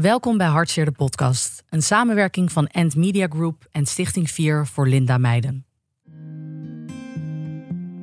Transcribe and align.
Welkom 0.00 0.36
bij 0.36 0.46
Hartseer 0.46 0.84
de 0.84 0.92
podcast, 0.92 1.62
een 1.68 1.82
samenwerking 1.82 2.52
van 2.52 2.66
End 2.66 2.96
Media 2.96 3.26
Group 3.30 3.66
en 3.70 3.86
Stichting 3.86 4.30
4 4.30 4.66
voor 4.66 4.88
Linda 4.88 5.18
Meiden. 5.18 5.66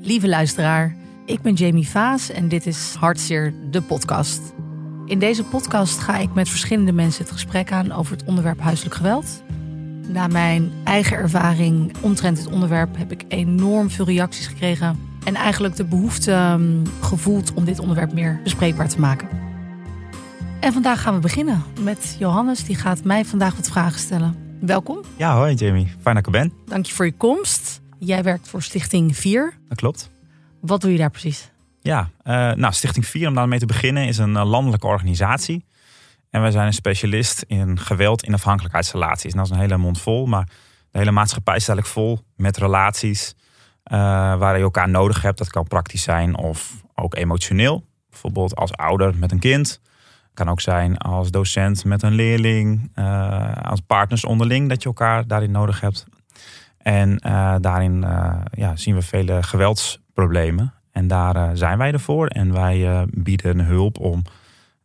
Lieve 0.01 0.27
luisteraar, 0.27 0.95
ik 1.25 1.41
ben 1.41 1.53
Jamie 1.53 1.87
Vaas 1.87 2.29
en 2.29 2.47
dit 2.47 2.65
is 2.65 2.95
Hartseer 2.99 3.53
de 3.71 3.81
podcast. 3.81 4.41
In 5.05 5.19
deze 5.19 5.43
podcast 5.43 5.99
ga 5.99 6.17
ik 6.17 6.33
met 6.33 6.49
verschillende 6.49 6.91
mensen 6.91 7.23
het 7.23 7.33
gesprek 7.33 7.71
aan 7.71 7.91
over 7.91 8.17
het 8.17 8.25
onderwerp 8.25 8.59
huiselijk 8.59 8.95
geweld. 8.95 9.43
Na 10.07 10.27
mijn 10.27 10.71
eigen 10.83 11.17
ervaring 11.17 11.93
omtrent 12.01 12.37
dit 12.37 12.47
onderwerp 12.47 12.97
heb 12.97 13.11
ik 13.11 13.25
enorm 13.27 13.89
veel 13.89 14.05
reacties 14.05 14.47
gekregen 14.47 14.99
en 15.23 15.35
eigenlijk 15.35 15.75
de 15.75 15.85
behoefte 15.85 16.31
um, 16.31 16.83
gevoeld 17.01 17.53
om 17.53 17.65
dit 17.65 17.79
onderwerp 17.79 18.13
meer 18.13 18.39
bespreekbaar 18.43 18.89
te 18.89 18.99
maken. 18.99 19.40
En 20.61 20.73
vandaag 20.73 21.01
gaan 21.01 21.13
we 21.13 21.19
beginnen 21.19 21.63
met 21.79 22.15
Johannes. 22.19 22.63
Die 22.63 22.75
gaat 22.75 23.03
mij 23.03 23.25
vandaag 23.25 23.55
wat 23.55 23.69
vragen 23.69 23.99
stellen. 23.99 24.57
Welkom. 24.59 25.01
Ja, 25.17 25.35
hoi 25.35 25.53
Jamie. 25.53 25.87
Fijn 26.01 26.15
dat 26.15 26.17
ik 26.17 26.25
er 26.25 26.31
ben. 26.31 26.53
Dank 26.65 26.85
je 26.85 26.93
voor 26.93 27.05
je 27.05 27.13
komst. 27.13 27.81
Jij 27.99 28.23
werkt 28.23 28.47
voor 28.47 28.61
Stichting 28.61 29.17
4. 29.17 29.53
Dat 29.67 29.77
klopt. 29.77 30.11
Wat 30.59 30.81
doe 30.81 30.91
je 30.91 30.97
daar 30.97 31.09
precies? 31.09 31.51
Ja, 31.79 32.09
uh, 32.23 32.33
nou, 32.33 32.73
Stichting 32.73 33.05
4, 33.05 33.27
om 33.27 33.33
daarmee 33.33 33.59
te 33.59 33.65
beginnen, 33.65 34.07
is 34.07 34.17
een 34.17 34.33
uh, 34.33 34.45
landelijke 34.45 34.87
organisatie. 34.87 35.65
En 36.29 36.41
wij 36.41 36.51
zijn 36.51 36.67
een 36.67 36.73
specialist 36.73 37.43
in 37.47 37.79
geweld 37.79 38.23
in 38.23 38.33
afhankelijkheidsrelaties. 38.33 39.31
En 39.31 39.37
dat 39.37 39.45
is 39.45 39.51
een 39.51 39.59
hele 39.59 39.77
mond 39.77 40.01
vol, 40.01 40.25
maar 40.25 40.45
de 40.91 40.97
hele 40.97 41.11
maatschappij 41.11 41.55
is 41.55 41.67
eigenlijk 41.67 41.97
vol 41.97 42.19
met 42.35 42.57
relaties 42.57 43.35
uh, 43.91 43.97
waar 44.37 44.57
je 44.57 44.63
elkaar 44.63 44.89
nodig 44.89 45.21
hebt. 45.21 45.37
Dat 45.37 45.49
kan 45.49 45.67
praktisch 45.67 46.03
zijn 46.03 46.37
of 46.37 46.83
ook 46.95 47.15
emotioneel. 47.15 47.85
Bijvoorbeeld 48.09 48.55
als 48.55 48.73
ouder 48.73 49.15
met 49.15 49.31
een 49.31 49.39
kind. 49.39 49.81
Kan 50.33 50.49
ook 50.49 50.61
zijn 50.61 50.97
als 50.97 51.31
docent 51.31 51.85
met 51.85 52.03
een 52.03 52.13
leerling, 52.13 52.91
uh, 52.95 53.53
als 53.61 53.79
partners 53.79 54.25
onderling, 54.25 54.69
dat 54.69 54.81
je 54.81 54.87
elkaar 54.87 55.27
daarin 55.27 55.51
nodig 55.51 55.81
hebt. 55.81 56.05
En 56.77 57.21
uh, 57.25 57.55
daarin 57.59 58.03
uh, 58.03 58.41
ja, 58.51 58.75
zien 58.75 58.95
we 58.95 59.01
vele 59.01 59.43
geweldsproblemen. 59.43 60.73
En 60.91 61.07
daar 61.07 61.57
zijn 61.57 61.77
wij 61.77 61.91
ervoor. 61.91 62.27
En 62.27 62.53
wij 62.53 63.05
bieden 63.09 63.59
hulp 63.59 63.99
om 63.99 64.23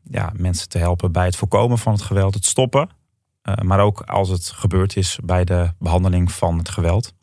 ja, 0.03 0.33
mensen 0.37 0.69
te 0.69 0.79
helpen 0.79 1.13
bij 1.13 1.25
het 1.25 1.37
voorkomen 1.37 1.79
van 1.79 1.93
het 1.93 2.03
geweld, 2.03 2.35
het 2.35 2.45
stoppen. 2.45 2.89
maar 3.63 3.81
ook 3.81 4.01
als 4.01 4.29
het 4.29 4.51
gebeurd 4.51 4.97
is 4.97 5.19
bij 5.25 5.45
de 5.45 5.73
behandeling 5.79 6.33
van 6.33 6.59
het 6.59 6.69
geweld. 6.69 7.15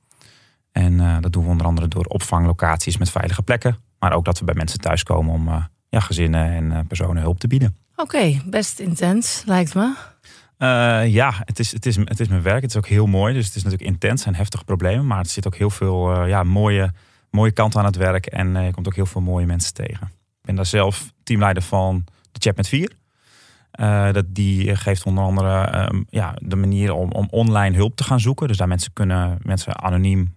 En 0.72 1.22
dat 1.22 1.34
doen 1.34 1.44
we 1.44 1.50
onder 1.50 1.68
andere 1.68 1.88
door 1.88 2.06
opvanglocaties 2.06 2.98
met 2.98 3.10
veilige 3.10 3.44
plekken. 3.44 3.78
Maar 4.00 4.14
ook 4.14 4.26
dat 4.26 4.40
we 4.40 4.46
bij 4.46 4.56
mensen 4.56 4.80
thuiskomen 4.80 5.34
om 5.34 5.50
ja, 5.90 6.00
gezinnen 6.00 6.74
en 6.74 6.88
personen 6.88 7.22
hulp 7.22 7.40
te 7.40 7.48
bieden. 7.48 7.83
Oké, 7.96 8.42
best 8.46 8.80
intens 8.80 9.44
lijkt 9.46 9.76
me. 9.76 9.96
Uh, 10.58 11.14
ja, 11.14 11.34
het 11.40 11.60
is, 11.60 11.72
het, 11.72 11.86
is, 11.86 11.96
het 11.96 12.20
is 12.20 12.28
mijn 12.28 12.42
werk. 12.42 12.62
Het 12.62 12.70
is 12.70 12.78
ook 12.78 12.88
heel 12.88 13.06
mooi. 13.06 13.34
Dus 13.34 13.46
het 13.46 13.56
is 13.56 13.64
natuurlijk 13.64 13.92
intens 13.92 14.26
en 14.26 14.36
heftige 14.36 14.64
problemen. 14.64 15.08
Maar 15.08 15.20
er 15.20 15.26
zit 15.26 15.48
ook 15.48 15.56
heel 15.56 15.70
veel 15.70 16.22
uh, 16.22 16.30
ja, 16.30 16.44
mooie, 16.44 16.92
mooie 17.30 17.52
kanten 17.52 17.80
aan 17.80 17.86
het 17.86 17.96
werk. 17.96 18.26
En 18.26 18.56
uh, 18.56 18.66
je 18.66 18.72
komt 18.72 18.88
ook 18.88 18.96
heel 18.96 19.06
veel 19.06 19.22
mooie 19.22 19.46
mensen 19.46 19.74
tegen. 19.74 20.08
Ik 20.08 20.42
ben 20.42 20.56
daar 20.56 20.66
zelf 20.66 21.12
teamleider 21.24 21.64
van 21.64 22.04
de 22.32 22.40
Chat 22.40 22.56
met 22.56 22.68
4. 22.68 22.92
dat, 24.14 24.26
die 24.28 24.76
geeft 24.76 25.06
onder 25.06 25.24
andere 25.24 26.06
ja, 26.10 26.36
de 26.42 26.56
manier 26.56 26.94
om, 26.94 27.12
om 27.12 27.28
online 27.30 27.76
hulp 27.76 27.96
te 27.96 28.04
gaan 28.04 28.20
zoeken. 28.20 28.48
Dus 28.48 28.58
daar 28.58 28.68
mensen 28.68 28.94
kunnen 28.94 29.40
mensen 29.42 29.82
anoniem 29.82 30.36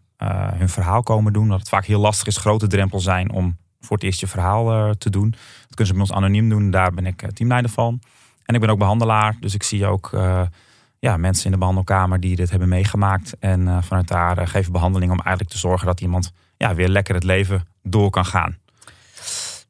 hun 0.54 0.68
verhaal 0.68 1.02
komen 1.02 1.32
doen. 1.32 1.48
Dat 1.48 1.58
het 1.58 1.68
vaak 1.68 1.84
heel 1.84 2.00
lastig 2.00 2.26
is, 2.26 2.36
grote 2.36 2.66
drempel 2.66 3.00
zijn 3.00 3.32
om 3.32 3.56
voor 3.86 3.96
het 3.96 4.04
eerst 4.06 4.20
je 4.20 4.26
verhaal 4.26 4.94
te 4.94 5.10
doen. 5.10 5.30
Dat 5.30 5.74
kunnen 5.74 5.86
ze 5.86 5.92
bij 5.92 6.02
ons 6.02 6.12
anoniem 6.12 6.48
doen. 6.48 6.70
Daar 6.70 6.92
ben 6.92 7.06
ik 7.06 7.30
teamleider 7.32 7.70
van. 7.70 8.00
En 8.44 8.54
ik 8.54 8.60
ben 8.60 8.70
ook 8.70 8.78
behandelaar, 8.78 9.36
dus 9.40 9.54
ik 9.54 9.62
zie 9.62 9.86
ook 9.86 10.10
uh, 10.14 10.42
ja, 10.98 11.16
mensen 11.16 11.44
in 11.44 11.50
de 11.50 11.58
behandelkamer 11.58 12.20
die 12.20 12.36
dit 12.36 12.50
hebben 12.50 12.68
meegemaakt. 12.68 13.36
En 13.38 13.84
vanuit 13.84 14.08
daar 14.08 14.48
geven 14.48 14.72
behandeling 14.72 15.10
om 15.12 15.18
eigenlijk 15.18 15.50
te 15.50 15.58
zorgen 15.58 15.86
dat 15.86 16.00
iemand 16.00 16.32
ja, 16.56 16.74
weer 16.74 16.88
lekker 16.88 17.14
het 17.14 17.24
leven 17.24 17.66
door 17.82 18.10
kan 18.10 18.24
gaan. 18.24 18.56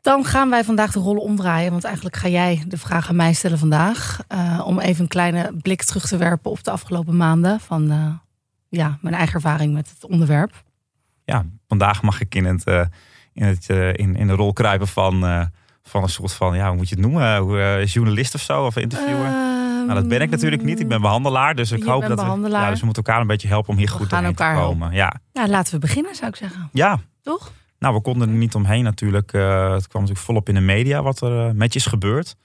Dan 0.01 0.25
gaan 0.25 0.51
wij 0.51 0.65
vandaag 0.65 0.93
de 0.93 0.99
rollen 0.99 1.23
omdraaien, 1.23 1.71
want 1.71 1.85
eigenlijk 1.85 2.17
ga 2.17 2.29
jij 2.29 2.65
de 2.67 2.79
vraag 2.79 3.09
aan 3.09 3.17
mij 3.17 3.33
stellen 3.33 3.59
vandaag. 3.59 4.21
om 4.65 4.79
even 4.79 5.03
een 5.03 5.09
kleine 5.09 5.53
blik 5.63 5.83
terug 5.83 6.07
te 6.07 6.17
werpen 6.17 6.51
op 6.51 6.65
de 6.65 6.71
afgelopen 6.71 7.17
maanden 7.17 7.61
van 7.61 7.87
ja, 8.69 8.99
mijn 9.01 9.15
eigen 9.15 9.35
ervaring 9.35 9.73
met 9.73 9.89
het 9.89 10.11
onderwerp. 10.11 10.65
Ja, 11.25 11.45
vandaag 11.69 12.03
mag 12.03 12.21
ik 12.21 12.35
in, 12.35 12.45
het, 12.45 12.65
in, 13.37 13.47
het, 13.47 13.69
in, 13.99 14.17
in 14.17 14.27
de 14.27 14.33
rol 14.33 14.53
kruipen 14.53 14.89
van 14.89 15.49
van 15.89 16.03
een 16.03 16.09
soort 16.09 16.33
van, 16.33 16.57
ja, 16.57 16.69
hoe 16.69 16.77
moet 16.77 16.89
je 16.89 16.95
het 16.95 17.05
noemen? 17.05 17.49
Uh, 17.49 17.87
journalist 17.87 18.35
of 18.35 18.41
zo, 18.41 18.65
of 18.65 18.77
interviewer? 18.77 19.31
Nou, 19.87 19.95
dat 19.95 20.09
ben 20.09 20.21
ik 20.21 20.31
natuurlijk 20.31 20.63
niet. 20.63 20.81
Ik 20.81 20.89
ben 20.89 21.01
behandelaar, 21.01 21.55
dus 21.55 21.73
ik 21.73 21.83
hoop 21.83 22.07
dat 22.07 22.21
we, 22.23 22.49
ja, 22.49 22.71
dus 22.71 22.79
we 22.79 22.85
moeten 22.85 23.03
elkaar 23.03 23.21
een 23.21 23.27
beetje 23.27 23.49
helpen 23.49 23.71
om 23.71 23.77
hier 23.77 23.89
goed 23.89 24.09
te 24.09 24.33
komen. 24.37 24.93
Ja. 24.93 25.15
ja, 25.33 25.49
laten 25.49 25.73
we 25.73 25.79
beginnen, 25.79 26.15
zou 26.15 26.29
ik 26.29 26.37
zeggen. 26.37 26.69
Ja. 26.73 26.99
Toch? 27.23 27.53
Nou, 27.79 27.95
we 27.95 28.01
konden 28.01 28.29
er 28.29 28.35
niet 28.35 28.55
omheen 28.55 28.85
natuurlijk. 28.85 29.33
Uh, 29.33 29.73
het 29.73 29.89
kwam 29.89 30.03
natuurlijk 30.03 30.27
volop 30.27 30.49
in 30.49 30.55
de 30.55 30.61
media 30.61 31.03
wat 31.03 31.21
er 31.21 31.57
met 31.57 31.73
je 31.73 31.79
is 31.79 31.87
gebeurd. 31.87 32.37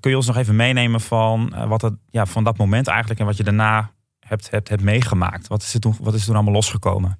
kun 0.00 0.10
je 0.10 0.16
ons 0.16 0.26
nog 0.26 0.36
even 0.36 0.56
meenemen 0.56 1.00
van, 1.00 1.54
wat 1.68 1.82
het, 1.82 1.94
ja, 2.10 2.26
van 2.26 2.44
dat 2.44 2.56
moment 2.56 2.86
eigenlijk 2.86 3.20
en 3.20 3.26
wat 3.26 3.36
je 3.36 3.44
daarna 3.44 3.90
hebt, 4.20 4.50
hebt, 4.50 4.68
hebt 4.68 4.82
meegemaakt? 4.82 5.48
Wat 5.48 5.62
is, 5.62 5.74
er 5.74 5.80
toen, 5.80 5.96
wat 6.00 6.14
is 6.14 6.20
er 6.20 6.26
toen 6.26 6.34
allemaal 6.34 6.54
losgekomen? 6.54 7.18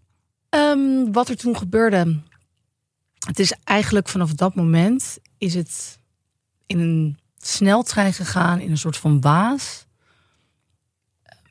Um, 0.51 1.13
wat 1.13 1.29
er 1.29 1.37
toen 1.37 1.57
gebeurde 1.57 2.21
het 3.27 3.39
is 3.39 3.55
eigenlijk 3.65 4.09
vanaf 4.09 4.33
dat 4.33 4.55
moment 4.55 5.19
is 5.39 5.55
het 5.55 5.99
in 6.67 6.79
een 6.79 7.19
sneltrein 7.37 8.13
gegaan, 8.13 8.61
in 8.61 8.71
een 8.71 8.79
soort 8.79 8.97
van 8.97 9.21
waas. 9.21 9.87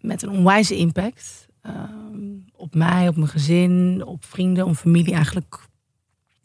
Met 0.02 0.22
een 0.22 0.30
onwijze 0.30 0.78
impact. 0.78 1.48
Uh, 1.64 1.84
op 2.56 2.76
mij, 2.76 3.08
op 3.08 3.16
mijn 3.16 3.28
gezin, 3.28 4.04
op 4.06 4.26
vrienden, 4.26 4.66
op 4.66 4.76
familie, 4.76 5.14
eigenlijk 5.14 5.68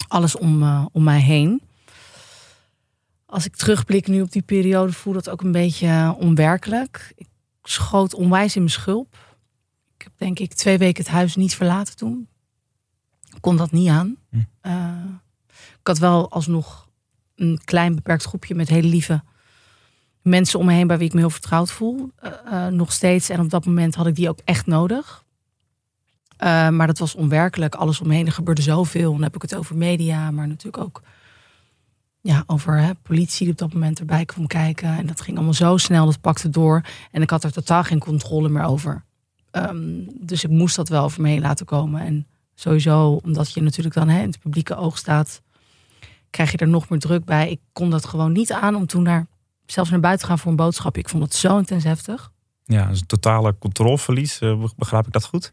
alles 0.09 0.37
om, 0.37 0.63
uh, 0.63 0.87
om 0.93 1.03
mij 1.03 1.21
heen. 1.21 1.63
Als 3.27 3.45
ik 3.45 3.57
terugblik 3.57 4.07
nu 4.07 4.23
op 4.23 4.33
die 4.33 4.43
periode, 4.43 4.93
voel 4.93 5.13
dat 5.13 5.29
ook 5.29 5.41
een 5.41 5.53
beetje 5.53 6.15
onwerkelijk. 6.19 7.13
Ik 7.17 7.29
schoot 7.63 8.15
onwijs 8.15 8.55
in 8.55 8.61
mijn 8.61 8.73
schulp. 8.73 9.39
Ik 9.97 10.03
heb 10.03 10.13
denk 10.17 10.39
ik 10.39 10.55
twee 10.55 10.79
weken 10.79 11.05
het 11.05 11.13
huis 11.13 11.37
niet 11.37 11.55
verlaten 11.55 11.97
toen 11.97 12.29
kon 13.45 13.57
dat 13.57 13.73
niet 13.73 13.89
aan. 13.89 14.17
Uh, 14.63 14.89
ik 15.53 15.87
had 15.87 15.99
wel 15.99 16.31
alsnog 16.31 16.89
een 17.37 17.61
klein 17.65 17.95
beperkt 17.95 18.25
groepje 18.25 18.55
met 18.55 18.69
hele 18.69 18.89
lieve 18.89 19.23
mensen 20.23 20.59
om 20.59 20.67
me 20.67 20.73
heen 20.73 20.87
bij 20.87 20.99
wie 20.99 21.07
ik 21.07 21.13
me 21.13 21.21
heel 21.21 21.31
vertrouwd 21.31 21.71
voel. 21.71 22.11
Uh, 22.23 22.31
uh, 22.53 22.67
nog 22.67 22.93
steeds. 22.93 23.29
En 23.29 23.41
op 23.41 23.51
dat 23.51 23.65
moment 23.65 23.95
had 23.95 24.07
ik 24.07 24.15
die 24.15 24.29
ook 24.29 24.39
echt 24.45 24.67
nodig. 24.67 25.25
maar 26.39 26.87
dat 26.87 26.99
was 26.99 27.15
onwerkelijk. 27.15 27.75
Alles 27.75 28.01
omheen. 28.01 28.27
Er 28.27 28.33
gebeurde 28.33 28.63
zoveel. 28.63 29.13
Dan 29.13 29.23
heb 29.23 29.35
ik 29.35 29.43
het 29.43 29.55
over 29.55 29.77
media, 29.77 30.31
maar 30.31 30.49
natuurlijk 30.49 30.85
ook 30.85 31.03
ja, 32.21 32.45
over 32.47 32.79
hè, 32.81 32.95
politie 32.95 33.45
die 33.45 33.53
op 33.53 33.59
dat 33.59 33.73
moment 33.73 33.99
erbij 33.99 34.25
kwam 34.25 34.47
kijken. 34.47 34.89
En 34.89 35.07
dat 35.07 35.21
ging 35.21 35.37
allemaal 35.37 35.55
zo 35.55 35.77
snel. 35.77 36.07
Dat 36.07 36.21
pakte 36.21 36.49
door. 36.49 36.85
En 37.11 37.23
ik 37.23 37.31
had 37.31 37.45
er 37.45 37.53
totaal 37.53 37.85
geen 37.85 37.99
controle 37.99 38.49
meer 38.49 38.65
over. 38.65 39.05
Um, 39.53 40.07
dus 40.21 40.45
ik 40.45 40.51
moest 40.51 40.77
dat 40.77 40.89
wel 40.89 41.05
over 41.05 41.23
me 41.23 41.29
heen 41.29 41.41
laten 41.41 41.67
komen. 41.67 42.01
En 42.01 42.27
Sowieso, 42.55 43.21
omdat 43.25 43.53
je 43.53 43.63
natuurlijk 43.63 43.95
dan 43.95 44.09
hè, 44.09 44.21
in 44.21 44.29
het 44.29 44.41
publieke 44.41 44.77
oog 44.77 44.99
staat, 44.99 45.43
krijg 46.31 46.51
je 46.51 46.57
er 46.57 46.69
nog 46.69 46.89
meer 46.89 46.99
druk 46.99 47.25
bij. 47.25 47.51
Ik 47.51 47.61
kon 47.73 47.91
dat 47.91 48.07
gewoon 48.07 48.33
niet 48.33 48.53
aan 48.53 48.75
om 48.75 48.87
toen 48.87 49.03
naar, 49.03 49.27
zelfs 49.67 49.91
naar 49.91 50.01
buiten 50.01 50.23
te 50.23 50.29
gaan 50.29 50.39
voor 50.39 50.51
een 50.51 50.57
boodschap. 50.57 50.97
Ik 50.97 51.09
vond 51.09 51.23
het 51.23 51.35
zo 51.35 51.59
intens 51.59 51.85
heftig. 51.85 52.33
Ja, 52.65 52.87
dus 52.87 53.01
een 53.01 53.07
totale 53.07 53.59
controleverlies, 53.59 54.41
uh, 54.41 54.65
begrijp 54.77 55.07
ik 55.07 55.13
dat 55.13 55.25
goed? 55.25 55.53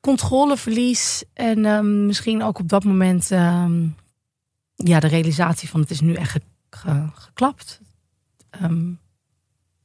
Controleverlies 0.00 1.24
en 1.32 1.64
um, 1.64 2.06
misschien 2.06 2.42
ook 2.42 2.58
op 2.58 2.68
dat 2.68 2.84
moment 2.84 3.30
um, 3.30 3.96
ja, 4.74 5.00
de 5.00 5.06
realisatie 5.06 5.68
van 5.68 5.80
het 5.80 5.90
is 5.90 6.00
nu 6.00 6.14
echt 6.14 6.30
ge 6.30 6.40
ge 6.70 7.06
geklapt. 7.14 7.80
Um, 8.62 8.98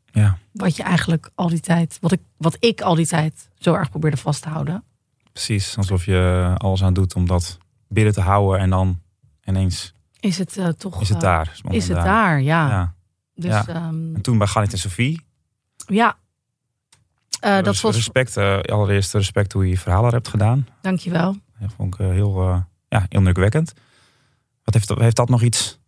ja. 0.06 0.38
Wat 0.52 0.76
je 0.76 0.84
eigenlijk 0.84 1.30
al 1.36 1.50
die 1.50 1.60
tijd, 1.60 1.98
wat 2.01 2.12
ik, 2.12 2.22
wat 2.38 2.57
ik 2.60 2.81
al 2.81 2.96
die 2.96 3.07
tijd 3.07 3.50
zo 3.57 3.74
erg 3.74 3.90
probeerde 3.90 4.18
vast 4.18 4.42
te 4.42 4.50
houden. 4.50 4.84
Precies, 5.45 5.77
alsof 5.77 6.06
je 6.06 6.53
alles 6.57 6.83
aan 6.83 6.94
doet 6.94 7.15
om 7.15 7.27
dat 7.27 7.57
binnen 7.88 8.13
te 8.13 8.21
houden 8.21 8.59
en 8.59 8.69
dan 8.69 9.01
ineens... 9.44 9.94
Is 10.19 10.38
het 10.38 10.57
uh, 10.57 10.68
toch... 10.68 11.01
Is 11.01 11.09
het 11.09 11.21
daar? 11.21 11.51
Is, 11.53 11.62
is 11.75 11.88
het 11.88 11.97
daar, 11.97 12.41
ja. 12.41 12.69
ja. 12.69 12.94
Dus, 13.36 13.51
ja. 13.51 13.88
Um, 13.88 14.15
en 14.15 14.21
toen 14.21 14.38
bij 14.38 14.47
Galit 14.47 14.71
en 14.71 14.77
Sophie. 14.77 15.25
Ja. 15.86 16.18
Uh, 17.45 17.62
dat 17.62 17.80
was... 17.80 17.95
Respect, 17.95 18.38
uh, 18.38 18.59
allereerst 18.59 19.13
respect 19.13 19.53
hoe 19.53 19.63
je 19.63 19.69
je 19.69 19.77
verhalen 19.77 20.13
hebt 20.13 20.27
gedaan. 20.27 20.68
Dankjewel. 20.81 21.36
Dat 21.59 21.74
vond 21.75 21.94
ik 21.94 22.00
heel, 22.00 22.65
ja, 22.88 23.06
indrukwekkend. 23.09 23.74
Wat 24.63 24.74
heeft, 24.74 24.89
heeft 24.89 25.15
dat 25.15 25.30
nog 25.30 25.41
iets? 25.41 25.80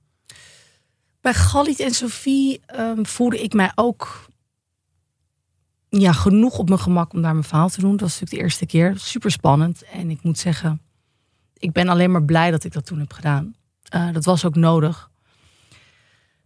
Bij 1.21 1.33
Galit 1.33 1.79
en 1.79 1.91
Sophie 1.91 2.61
um, 2.75 3.05
voelde 3.05 3.43
ik 3.43 3.53
mij 3.53 3.71
ook 3.75 4.29
ja, 5.99 6.11
genoeg 6.11 6.57
op 6.57 6.67
mijn 6.67 6.81
gemak 6.81 7.13
om 7.13 7.21
daar 7.21 7.33
mijn 7.33 7.45
verhaal 7.45 7.69
te 7.69 7.79
doen. 7.79 7.91
Dat 7.91 7.99
was 7.99 8.11
natuurlijk 8.11 8.31
de 8.31 8.43
eerste 8.43 8.65
keer. 8.65 8.97
Super 8.97 9.31
spannend. 9.31 9.83
En 9.83 10.09
ik 10.09 10.23
moet 10.23 10.37
zeggen, 10.37 10.81
ik 11.57 11.71
ben 11.71 11.87
alleen 11.87 12.11
maar 12.11 12.23
blij 12.23 12.51
dat 12.51 12.63
ik 12.63 12.73
dat 12.73 12.85
toen 12.85 12.99
heb 12.99 13.13
gedaan. 13.13 13.55
Uh, 13.95 14.13
dat 14.13 14.25
was 14.25 14.45
ook 14.45 14.55
nodig. 14.55 15.09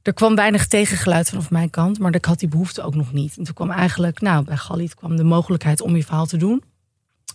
er 0.02 0.14
kwam 0.14 0.36
weinig 0.36 0.68
tegengeluid 0.68 1.30
vanaf 1.30 1.52
mijn 1.52 1.70
kant, 1.70 2.00
maar 2.00 2.16
ik 2.16 2.26
had 2.26 2.40
die 2.40 2.50
behoefte 2.50 2.82
ook 2.82 2.96
nog 2.96 3.14
niet. 3.14 3.38
En 3.38 3.44
toen 3.44 3.54
kwam 3.54 3.72
eigenlijk, 3.72 4.22
nou, 4.22 4.44
bij 4.44 4.58
Galit 4.58 4.96
kwam 4.96 5.16
de 5.16 5.24
mogelijkheid 5.24 5.82
om 5.82 5.96
je 5.96 6.04
verhaal 6.04 6.26
te 6.26 6.38
doen. 6.38 6.64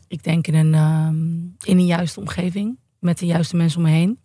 Ik 0.08 0.22
denk 0.22 0.46
in 0.46 0.54
een, 0.54 0.74
ehm, 0.74 1.70
in 1.70 1.78
een 1.78 1.86
juiste 1.86 2.20
omgeving, 2.20 2.78
met 2.98 3.18
de 3.18 3.26
juiste 3.26 3.56
mensen 3.56 3.78
om 3.78 3.84
me 3.84 3.90
heen. 3.90 4.18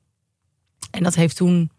En 0.92 1.04
dat 1.04 1.16
heeft 1.16 1.36
toen 1.36 1.72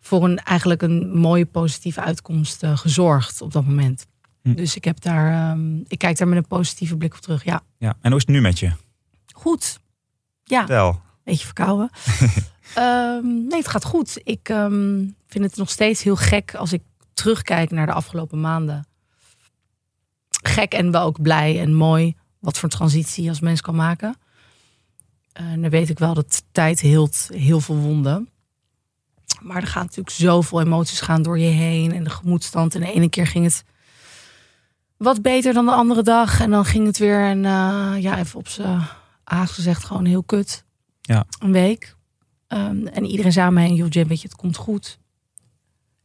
voor 0.00 0.24
een, 0.24 0.38
eigenlijk 0.38 0.82
een 0.82 1.18
mooie 1.18 1.46
positieve 1.46 2.00
uitkomst 2.00 2.62
uh, 2.62 2.76
gezorgd 2.76 3.40
op 3.40 3.52
dat 3.52 3.64
moment. 3.64 4.06
Hm. 4.46 4.54
Dus 4.54 4.76
ik, 4.76 4.84
heb 4.84 5.00
daar, 5.00 5.50
um, 5.50 5.84
ik 5.88 5.98
kijk 5.98 6.18
daar 6.18 6.28
met 6.28 6.36
een 6.36 6.46
positieve 6.46 6.96
blik 6.96 7.14
op 7.14 7.20
terug, 7.20 7.44
ja. 7.44 7.62
ja. 7.78 7.96
En 8.00 8.10
hoe 8.10 8.20
is 8.20 8.26
het 8.26 8.34
nu 8.34 8.40
met 8.40 8.58
je? 8.58 8.72
Goed. 9.32 9.80
Ja. 10.44 10.66
Wel. 10.66 11.00
Beetje 11.24 11.44
verkouden. 11.44 11.90
um, 12.78 13.46
nee, 13.48 13.58
het 13.58 13.68
gaat 13.68 13.84
goed. 13.84 14.20
Ik 14.22 14.48
um, 14.48 15.14
vind 15.26 15.44
het 15.44 15.56
nog 15.56 15.70
steeds 15.70 16.02
heel 16.02 16.16
gek 16.16 16.54
als 16.54 16.72
ik 16.72 16.82
terugkijk 17.14 17.70
naar 17.70 17.86
de 17.86 17.92
afgelopen 17.92 18.40
maanden. 18.40 18.86
Gek 20.42 20.72
en 20.72 20.90
wel 20.90 21.02
ook 21.02 21.22
blij 21.22 21.60
en 21.60 21.74
mooi 21.74 22.16
wat 22.38 22.58
voor 22.58 22.68
transitie 22.68 23.28
als 23.28 23.40
mens 23.40 23.60
kan 23.60 23.74
maken. 23.74 24.16
En 25.32 25.60
dan 25.60 25.70
weet 25.70 25.88
ik 25.88 25.98
wel 25.98 26.14
dat 26.14 26.42
tijd 26.52 26.80
hield 26.80 27.28
heel 27.32 27.60
veel 27.60 27.76
wonden. 27.76 28.28
Maar 29.40 29.62
er 29.62 29.68
gaan 29.68 29.82
natuurlijk 29.82 30.16
zoveel 30.16 30.60
emoties 30.60 31.00
gaan 31.00 31.22
door 31.22 31.38
je 31.38 31.50
heen 31.50 31.92
en 31.92 32.04
de 32.04 32.10
gemoedstand. 32.10 32.74
En 32.74 32.80
de 32.80 32.92
ene 32.92 33.08
keer 33.08 33.26
ging 33.26 33.44
het 33.44 33.64
wat 34.96 35.22
beter 35.22 35.52
dan 35.52 35.64
de 35.64 35.72
andere 35.72 36.02
dag. 36.02 36.40
En 36.40 36.50
dan 36.50 36.64
ging 36.64 36.86
het 36.86 36.98
weer 36.98 37.20
en 37.20 37.44
uh, 37.44 37.94
ja, 37.98 38.18
even 38.18 38.38
op 38.38 38.48
zijn 38.48 38.82
aas 39.24 39.50
gezegd 39.50 39.84
gewoon 39.84 40.04
heel 40.04 40.22
kut. 40.22 40.64
Ja. 41.00 41.24
Een 41.38 41.52
week. 41.52 41.96
Um, 42.48 42.86
en 42.86 43.04
iedereen 43.04 43.32
zei 43.32 43.50
mij, 43.50 43.70
joh 43.70 43.88
Jim, 43.88 44.08
weet 44.08 44.20
je, 44.20 44.28
het 44.28 44.36
komt 44.36 44.56
goed. 44.56 44.98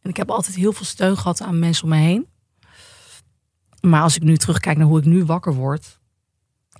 En 0.02 0.10
ik 0.10 0.18
heb 0.18 0.30
altijd 0.30 0.56
heel 0.56 0.74
veel 0.74 0.86
steun 0.86 1.18
gehad 1.18 1.42
aan 1.42 1.60
mensen 1.60 1.84
om 1.84 1.90
me 1.90 1.96
heen. 1.96 2.28
Maar 3.82 4.02
als 4.02 4.16
ik 4.16 4.24
nu 4.24 4.38
terugkijk 4.38 4.78
naar 4.78 4.88
hoe 4.88 5.00
ik 5.00 5.06
nu 5.06 5.26
wakker 5.26 5.54
word, 5.54 6.00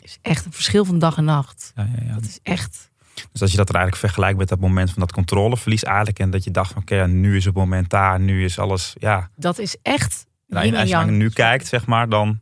is 0.02 0.18
echt 0.22 0.46
een 0.46 0.52
verschil 0.52 0.86
van 0.86 1.00
dag 1.00 1.18
en 1.18 1.24
nacht. 1.24 1.72
Ja, 1.76 1.90
ja, 1.96 2.04
ja. 2.06 2.14
Dat 2.14 2.24
is 2.24 2.40
echt. 2.44 2.90
Dus 3.32 3.42
als 3.42 3.52
je 3.52 3.58
dat 3.58 3.70
er 3.70 3.76
eigenlijk 3.76 4.06
vergelijkt 4.06 4.38
met 4.38 4.50
dat 4.50 4.60
moment 4.60 4.92
van 4.92 5.00
dat 5.00 5.12
controleverlies 5.12 5.84
eigenlijk. 5.84 6.20
En 6.20 6.32
dat 6.32 6.44
je 6.44 6.52
dacht 6.52 6.72
van 6.72 6.82
oké, 6.82 7.08
nu 7.08 7.36
is 7.36 7.46
het 7.46 7.56
moment 7.56 7.90
daar, 7.90 8.20
nu 8.20 8.44
is 8.44 8.60
alles, 8.60 8.96
ja. 9.00 9.30
Dat 9.36 9.60
is 9.60 9.78
echt. 9.82 10.26
Nou, 10.52 10.68
en 10.68 10.76
als 10.76 10.90
je 10.90 10.98
nu 10.98 11.30
kijkt, 11.30 11.68
zeg 11.68 11.86
maar, 11.86 12.10
dan 12.10 12.42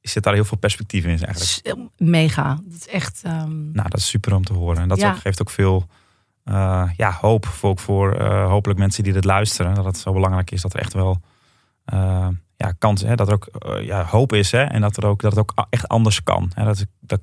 zit 0.00 0.22
daar 0.22 0.34
heel 0.34 0.44
veel 0.44 0.58
perspectief 0.58 1.04
in 1.04 1.24
eigenlijk. 1.24 1.90
Mega. 1.96 2.58
Dat 2.64 2.74
is 2.80 2.88
echt. 2.88 3.22
Um... 3.26 3.70
Nou, 3.72 3.88
dat 3.88 4.00
is 4.00 4.08
super 4.08 4.34
om 4.34 4.44
te 4.44 4.52
horen. 4.52 4.82
En 4.82 4.88
dat 4.88 5.00
ja. 5.00 5.14
geeft 5.14 5.40
ook 5.40 5.50
veel 5.50 5.86
uh, 6.44 6.90
ja, 6.96 7.12
hoop 7.20 7.46
voor, 7.46 7.78
voor 7.78 8.20
uh, 8.20 8.48
hopelijk 8.48 8.78
mensen 8.78 9.04
die 9.04 9.12
dit 9.12 9.24
luisteren. 9.24 9.74
Dat 9.74 9.84
het 9.84 9.98
zo 9.98 10.12
belangrijk 10.12 10.50
is 10.50 10.62
dat 10.62 10.74
er 10.74 10.80
echt 10.80 10.92
wel 10.92 11.20
uh, 11.94 12.28
ja, 12.56 12.72
kans, 12.78 13.02
hè, 13.02 13.14
dat 13.14 13.28
er 13.28 13.34
ook 13.34 13.48
ja, 13.82 14.04
hoop 14.04 14.32
is. 14.32 14.50
Hè, 14.50 14.62
en 14.62 14.80
dat, 14.80 14.96
er 14.96 15.06
ook, 15.06 15.20
dat 15.20 15.30
het 15.30 15.40
ook 15.40 15.66
echt 15.70 15.88
anders 15.88 16.22
kan. 16.22 16.50
Hè, 16.54 16.64
dat, 16.64 16.86
dat, 17.00 17.20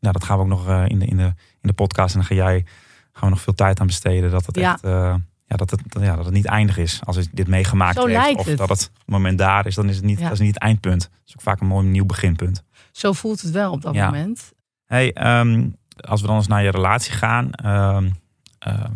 nou, 0.00 0.12
dat 0.12 0.24
gaan 0.24 0.36
we 0.36 0.42
ook 0.42 0.48
nog 0.48 0.68
in, 0.68 0.98
de, 0.98 1.06
in, 1.06 1.16
de, 1.16 1.34
in 1.60 1.68
de 1.68 1.72
podcast. 1.72 2.14
En 2.14 2.20
dan 2.20 2.28
ga 2.28 2.34
jij 2.34 2.64
gaan 3.12 3.28
we 3.28 3.34
nog 3.34 3.40
veel 3.40 3.54
tijd 3.54 3.80
aan 3.80 3.86
besteden. 3.86 4.30
Dat 4.30 4.46
het 4.46 4.56
ja. 4.56 4.72
echt 4.72 4.82
ja, 5.46 5.56
dat, 5.56 5.70
het, 5.70 5.80
ja, 6.00 6.16
dat 6.16 6.24
het 6.24 6.34
niet 6.34 6.46
eindig 6.46 6.78
is. 6.78 7.00
Als 7.04 7.16
je 7.16 7.26
dit 7.32 7.46
meegemaakt 7.48 7.96
Zo 7.96 8.06
heeft. 8.06 8.38
Of 8.38 8.46
het. 8.46 8.58
dat 8.58 8.68
het 8.68 8.90
moment 9.06 9.38
daar 9.38 9.66
is, 9.66 9.74
dan 9.74 9.88
is 9.88 9.96
het 9.96 10.04
niet, 10.04 10.18
Ja. 10.18 10.24
dat 10.24 10.32
is 10.32 10.38
niet 10.38 10.54
het 10.54 10.62
eindpunt. 10.62 11.02
Het 11.02 11.12
is 11.26 11.34
ook 11.36 11.42
vaak 11.42 11.60
een 11.60 11.66
mooi 11.66 11.86
nieuw 11.86 12.04
beginpunt. 12.06 12.62
Zo 12.92 13.12
voelt 13.12 13.40
het 13.40 13.50
wel 13.50 13.72
op 13.72 13.82
dat 13.82 13.94
Ja. 13.94 14.04
moment. 14.04 14.52
Hey, 14.86 15.12
ehm, 15.12 15.68
als 16.08 16.20
we 16.20 16.26
dan 16.26 16.36
eens 16.36 16.46
naar 16.46 16.62
je 16.62 16.70
relatie 16.70 17.12
gaan. 17.12 17.50
ehm, 17.52 18.10
ehm, 18.58 18.92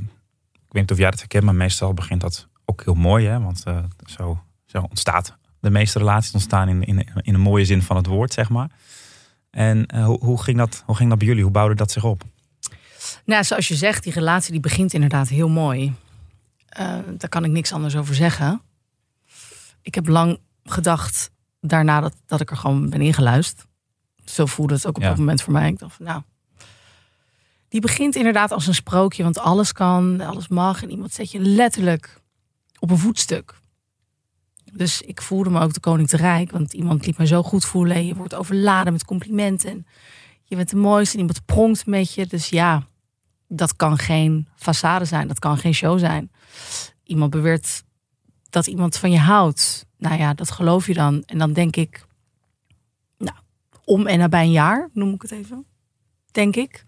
ik 0.52 0.76
weet 0.76 0.82
niet 0.82 0.91
of 0.91 0.99
jij 0.99 1.11
dat 1.11 1.19
herkent, 1.19 1.44
maar 1.44 1.55
meestal 1.55 1.94
begint 1.94 2.20
dat 2.20 2.49
ook 2.64 2.85
heel 2.85 2.94
mooi. 2.94 3.26
Hè? 3.26 3.41
Want 3.41 3.62
eh, 3.64 3.79
zo, 4.06 4.43
zo 4.67 4.79
ontstaat 4.88 5.37
de 5.61 5.70
meeste 5.70 5.99
relaties 5.99 6.32
ontstaan 6.32 6.69
in, 6.69 6.85
in, 6.85 7.06
in 7.23 7.35
een 7.35 7.41
mooie 7.41 7.64
zin 7.64 7.82
van 7.82 7.97
het 7.97 8.06
woord, 8.06 8.32
zeg 8.32 8.49
maar. 8.49 8.70
En 9.50 9.87
eh, 9.87 10.05
hoe, 10.05 10.19
hoe, 10.25 10.43
ging 10.43 10.56
dat, 10.58 10.82
hoe 10.87 10.97
ging 10.97 11.08
dat 11.08 11.19
bij 11.19 11.26
jullie? 11.29 11.43
Hoe 11.43 11.52
bouwde 11.52 11.75
dat 11.75 11.91
zich 11.91 12.05
op? 12.05 12.23
Nou, 13.25 13.44
zoals 13.44 13.69
je 13.69 13.75
zegt, 13.75 14.02
die 14.05 14.12
relatie 14.12 14.52
die 14.52 14.61
begint 14.61 14.93
inderdaad 14.93 15.29
heel 15.29 15.49
mooi. 15.49 15.93
Eh, 16.70 16.99
daar 17.17 17.28
kan 17.28 17.44
ik 17.44 17.50
niks 17.50 17.72
anders 17.72 17.96
over 17.96 18.14
zeggen. 18.14 18.62
Ik 19.82 19.94
heb 19.94 20.06
lang 20.08 20.38
gedacht 20.64 21.31
daarna 21.61 22.00
dat, 22.00 22.14
dat 22.26 22.40
ik 22.40 22.50
er 22.50 22.56
gewoon 22.56 22.90
ben 22.90 23.00
ingeluisterd. 23.00 23.67
Zo 24.25 24.46
voelde 24.46 24.75
het 24.75 24.87
ook 24.87 24.96
op 24.96 25.02
Ja. 25.02 25.08
dat 25.08 25.19
moment 25.19 25.43
voor 25.43 25.52
mij. 25.52 25.69
Ik 25.69 25.78
dacht 25.78 25.94
van, 25.96 26.06
nou, 26.06 26.22
die 27.69 27.81
begint 27.81 28.14
inderdaad 28.17 28.52
als 28.52 28.67
een 28.67 28.75
sprookje, 28.75 29.22
want 29.22 29.38
alles 29.38 29.72
kan, 29.72 30.20
alles 30.20 30.49
mag. 30.49 30.82
En 30.82 30.90
iemand 30.90 31.12
zet 31.12 31.31
je 31.31 31.38
letterlijk 31.40 32.20
op 32.78 32.90
een 32.90 32.99
voetstuk. 32.99 33.58
Dus 34.73 35.00
ik 35.02 35.23
voelde 35.23 35.50
me 35.50 35.61
ook 35.61 35.73
de 35.73 35.81
koning 35.81 36.08
te 36.08 36.16
rijk, 36.16 36.50
want 36.50 36.73
iemand 36.73 37.06
liet 37.06 37.19
me 37.19 37.26
zo 37.26 37.43
goed 37.43 37.64
voelen. 37.64 37.96
En 37.96 38.06
je 38.06 38.14
wordt 38.14 38.34
overladen 38.34 38.93
met 38.93 39.05
complimenten. 39.05 39.70
En 39.70 39.87
je 40.44 40.56
bent 40.56 40.70
de 40.70 40.76
mooiste 40.76 41.14
en 41.14 41.20
iemand 41.20 41.44
pronkt 41.44 41.87
met 41.87 42.14
je. 42.14 42.26
Dus 42.26 42.49
ja, 42.49 42.87
dat 43.49 43.76
kan 43.76 43.99
geen 43.99 44.49
façade 44.56 45.02
zijn. 45.02 45.28
Dat 45.28 45.38
kan 45.38 45.58
geen 45.58 45.75
show 45.75 45.99
zijn. 45.99 46.31
Iemand 47.05 47.31
beweert 47.31 47.82
dat 48.50 48.67
iemand 48.67 48.97
van 48.97 49.11
je 49.11 49.19
houdt. 49.19 49.87
Nou 49.97 50.19
ja, 50.19 50.35
dat 50.35 50.50
geloof 50.50 50.87
je 50.87 50.94
dan. 50.94 51.23
En 51.26 51.38
dan 51.38 51.52
denk 51.52 51.76
ik, 51.76 52.06
nou, 53.19 53.37
om 53.85 54.06
en 54.06 54.19
nabij 54.19 54.44
een 54.44 54.50
jaar, 54.50 54.88
noem 54.93 55.14
ik 55.14 55.23
het 55.23 55.31
even. 55.31 55.64
Denk 56.31 56.56
ik. 56.56 56.85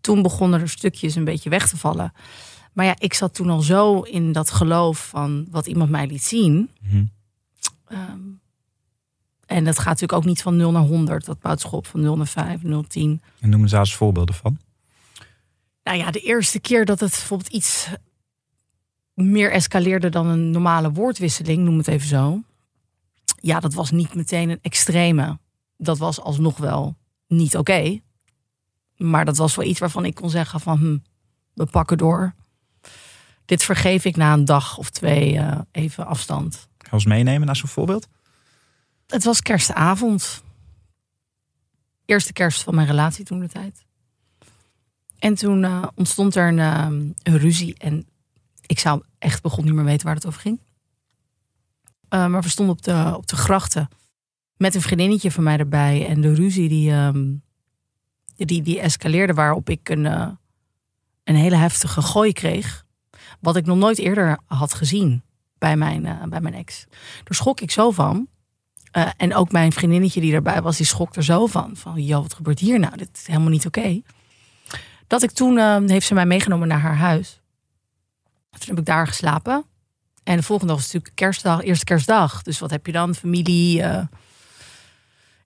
Toen 0.00 0.22
begonnen 0.22 0.60
er 0.60 0.68
stukjes 0.68 1.14
een 1.14 1.24
beetje 1.24 1.50
weg 1.50 1.68
te 1.68 1.76
vallen. 1.76 2.12
Maar 2.72 2.84
ja, 2.84 2.94
ik 2.98 3.14
zat 3.14 3.34
toen 3.34 3.50
al 3.50 3.60
zo 3.60 4.00
in 4.00 4.32
dat 4.32 4.50
geloof 4.50 5.08
van 5.08 5.46
wat 5.50 5.66
iemand 5.66 5.90
mij 5.90 6.06
liet 6.06 6.24
zien. 6.24 6.70
Mhm. 6.80 7.04
Ehm, 7.86 8.20
en 9.46 9.64
dat 9.64 9.78
gaat 9.78 9.86
natuurlijk 9.86 10.12
ook 10.12 10.24
niet 10.24 10.42
van 10.42 10.56
0 10.56 10.70
naar 10.70 10.82
100. 10.82 11.24
Dat 11.24 11.40
bouwt 11.40 11.60
zich 11.60 11.72
op 11.72 11.86
van 11.86 12.00
0 12.00 12.16
naar 12.16 12.26
5, 12.26 12.62
0 12.62 12.80
naar 12.80 12.88
10. 12.88 13.22
En 13.40 13.48
noem 13.48 13.62
eens 13.62 13.70
daar 13.70 13.80
eens 13.80 13.94
voorbeelden 13.94 14.34
van. 14.34 14.58
Nou 15.82 15.98
ja, 15.98 16.10
de 16.10 16.20
eerste 16.20 16.60
keer 16.60 16.84
dat 16.84 17.00
het 17.00 17.10
bijvoorbeeld 17.10 17.52
iets 17.52 17.88
meer 19.14 19.52
escaleerde 19.52 20.08
dan 20.08 20.26
een 20.26 20.50
normale 20.50 20.92
woordwisseling, 20.92 21.64
noem 21.64 21.78
het 21.78 21.88
even 21.88 22.08
zo. 22.08 22.42
Ja, 23.40 23.60
dat 23.60 23.74
was 23.74 23.90
niet 23.90 24.14
meteen 24.14 24.50
een 24.50 24.58
extreme. 24.62 25.38
Dat 25.76 25.98
was 25.98 26.20
alsnog 26.20 26.56
wel 26.56 26.96
niet 27.26 27.56
oké. 27.56 28.00
Maar 28.96 29.24
dat 29.24 29.36
was 29.36 29.54
wel 29.54 29.66
iets 29.66 29.78
waarvan 29.80 30.04
ik 30.04 30.14
kon 30.14 30.30
zeggen 30.30 30.60
van, 30.60 30.78
hm, 30.78 30.98
we 31.54 31.66
pakken 31.66 31.98
door. 31.98 32.34
Dit 33.44 33.62
vergeef 33.62 34.04
ik 34.04 34.16
na 34.16 34.32
een 34.32 34.44
dag 34.44 34.78
of 34.78 34.90
twee 34.90 35.38
eh, 35.38 35.60
even 35.70 36.06
afstand. 36.06 36.68
Ga 36.78 36.90
ons 36.90 37.04
meenemen 37.04 37.46
naar 37.46 37.56
zo'n 37.56 37.68
voorbeeld. 37.68 38.08
Het 39.06 39.24
was 39.24 39.40
kerstavond. 39.40 40.42
Eerste 42.04 42.32
kerst 42.32 42.62
van 42.62 42.74
mijn 42.74 42.86
relatie 42.86 43.24
toen 43.24 43.40
de 43.40 43.48
tijd. 43.48 43.84
En 45.18 45.34
toen 45.34 45.64
eh, 45.64 45.86
ontstond 45.94 46.34
er 46.34 46.48
een, 46.48 46.58
ehm, 46.58 46.94
een 47.22 47.38
ruzie. 47.38 47.74
En 47.78 48.06
ik 48.66 48.78
zou 48.78 49.02
echt 49.18 49.42
begon 49.42 49.64
niet 49.64 49.74
meer 49.74 49.84
weten 49.84 50.06
waar 50.06 50.14
het 50.14 50.26
over 50.26 50.40
ging. 50.40 50.60
Eh, 52.08 52.26
maar 52.26 52.42
we 52.42 52.48
stonden 52.48 52.74
op 52.74 52.82
de, 52.82 53.12
op 53.16 53.26
de 53.26 53.36
grachten. 53.36 53.88
Met 54.56 54.74
een 54.74 54.80
vriendinnetje 54.80 55.30
van 55.30 55.42
mij 55.42 55.58
erbij. 55.58 56.06
En 56.06 56.20
de 56.20 56.34
ruzie 56.34 56.68
die, 56.68 56.90
ehm, 56.90 57.34
die, 58.36 58.62
die 58.62 58.80
escaleerde. 58.80 59.34
Waarop 59.34 59.68
ik 59.68 59.88
een, 59.88 60.06
eh, 60.06 60.28
een 61.24 61.36
hele 61.36 61.56
heftige 61.56 62.02
gooi 62.02 62.32
kreeg. 62.32 62.84
Wat 63.40 63.56
ik 63.56 63.66
nog 63.66 63.78
nooit 63.78 63.98
eerder 63.98 64.38
had 64.46 64.74
gezien 64.74 65.22
bij 65.58 65.76
mijn, 65.76 66.06
eh, 66.06 66.22
bij 66.22 66.40
mijn 66.40 66.54
ex. 66.54 66.84
Daar 67.24 67.34
schrok 67.34 67.60
ik 67.60 67.70
zo 67.70 67.90
van. 67.90 68.28
En 69.16 69.34
ook 69.34 69.52
mijn 69.52 69.72
vriendinnetje 69.72 70.20
die 70.20 70.34
erbij 70.34 70.62
was, 70.62 70.76
die 70.76 70.86
schrok 70.86 71.16
er 71.16 71.24
zo 71.24 71.46
van. 71.46 71.76
Van, 71.76 72.02
joh, 72.02 72.22
wat 72.22 72.34
gebeurt 72.34 72.58
hier 72.58 72.78
nou? 72.78 72.96
Dit 72.96 73.08
is 73.12 73.26
helemaal 73.26 73.48
niet 73.48 73.66
oké. 73.66 74.02
Dat 75.06 75.22
ik 75.22 75.30
toen, 75.30 75.58
eh, 75.58 75.76
heeft 75.86 76.06
ze 76.06 76.14
mij 76.14 76.26
meegenomen 76.26 76.68
naar 76.68 76.80
haar 76.80 76.96
huis. 76.96 77.40
Toen 78.58 78.68
heb 78.68 78.78
ik 78.78 78.84
daar 78.84 79.06
geslapen. 79.06 79.64
En 80.22 80.36
de 80.36 80.42
volgende 80.42 80.72
dag 80.72 80.82
was 80.82 80.92
natuurlijk 80.92 81.16
kerstdag, 81.16 81.62
eerste 81.62 81.84
kerstdag. 81.84 82.42
Dus 82.42 82.58
wat 82.58 82.70
heb 82.70 82.86
je 82.86 82.92
dan? 82.92 83.14
Familie, 83.14 83.82
eh, 83.82 84.04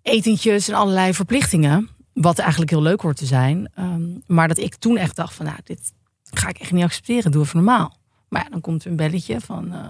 etentjes 0.02 0.68
en 0.68 0.74
allerlei 0.74 1.14
verplichtingen. 1.14 1.88
Wat 2.12 2.38
eigenlijk 2.38 2.70
heel 2.70 2.82
leuk 2.82 3.00
hoort 3.00 3.16
te 3.16 3.26
zijn. 3.26 3.70
Ehm, 3.74 4.02
maar 4.26 4.48
dat 4.48 4.58
ik 4.58 4.74
toen 4.74 4.96
echt 4.96 5.16
dacht 5.16 5.34
van, 5.34 5.46
nou, 5.46 5.58
dit 5.64 5.92
ga 6.30 6.48
ik 6.48 6.58
echt 6.58 6.72
niet 6.72 6.84
accepteren. 6.84 7.30
Doe 7.30 7.42
even 7.42 7.56
normaal. 7.56 7.96
Maar 8.28 8.42
ja, 8.44 8.50
dan 8.50 8.60
komt 8.60 8.84
er 8.84 8.90
een 8.90 8.96
belletje 8.96 9.40
van, 9.40 9.72
eh, 9.72 9.80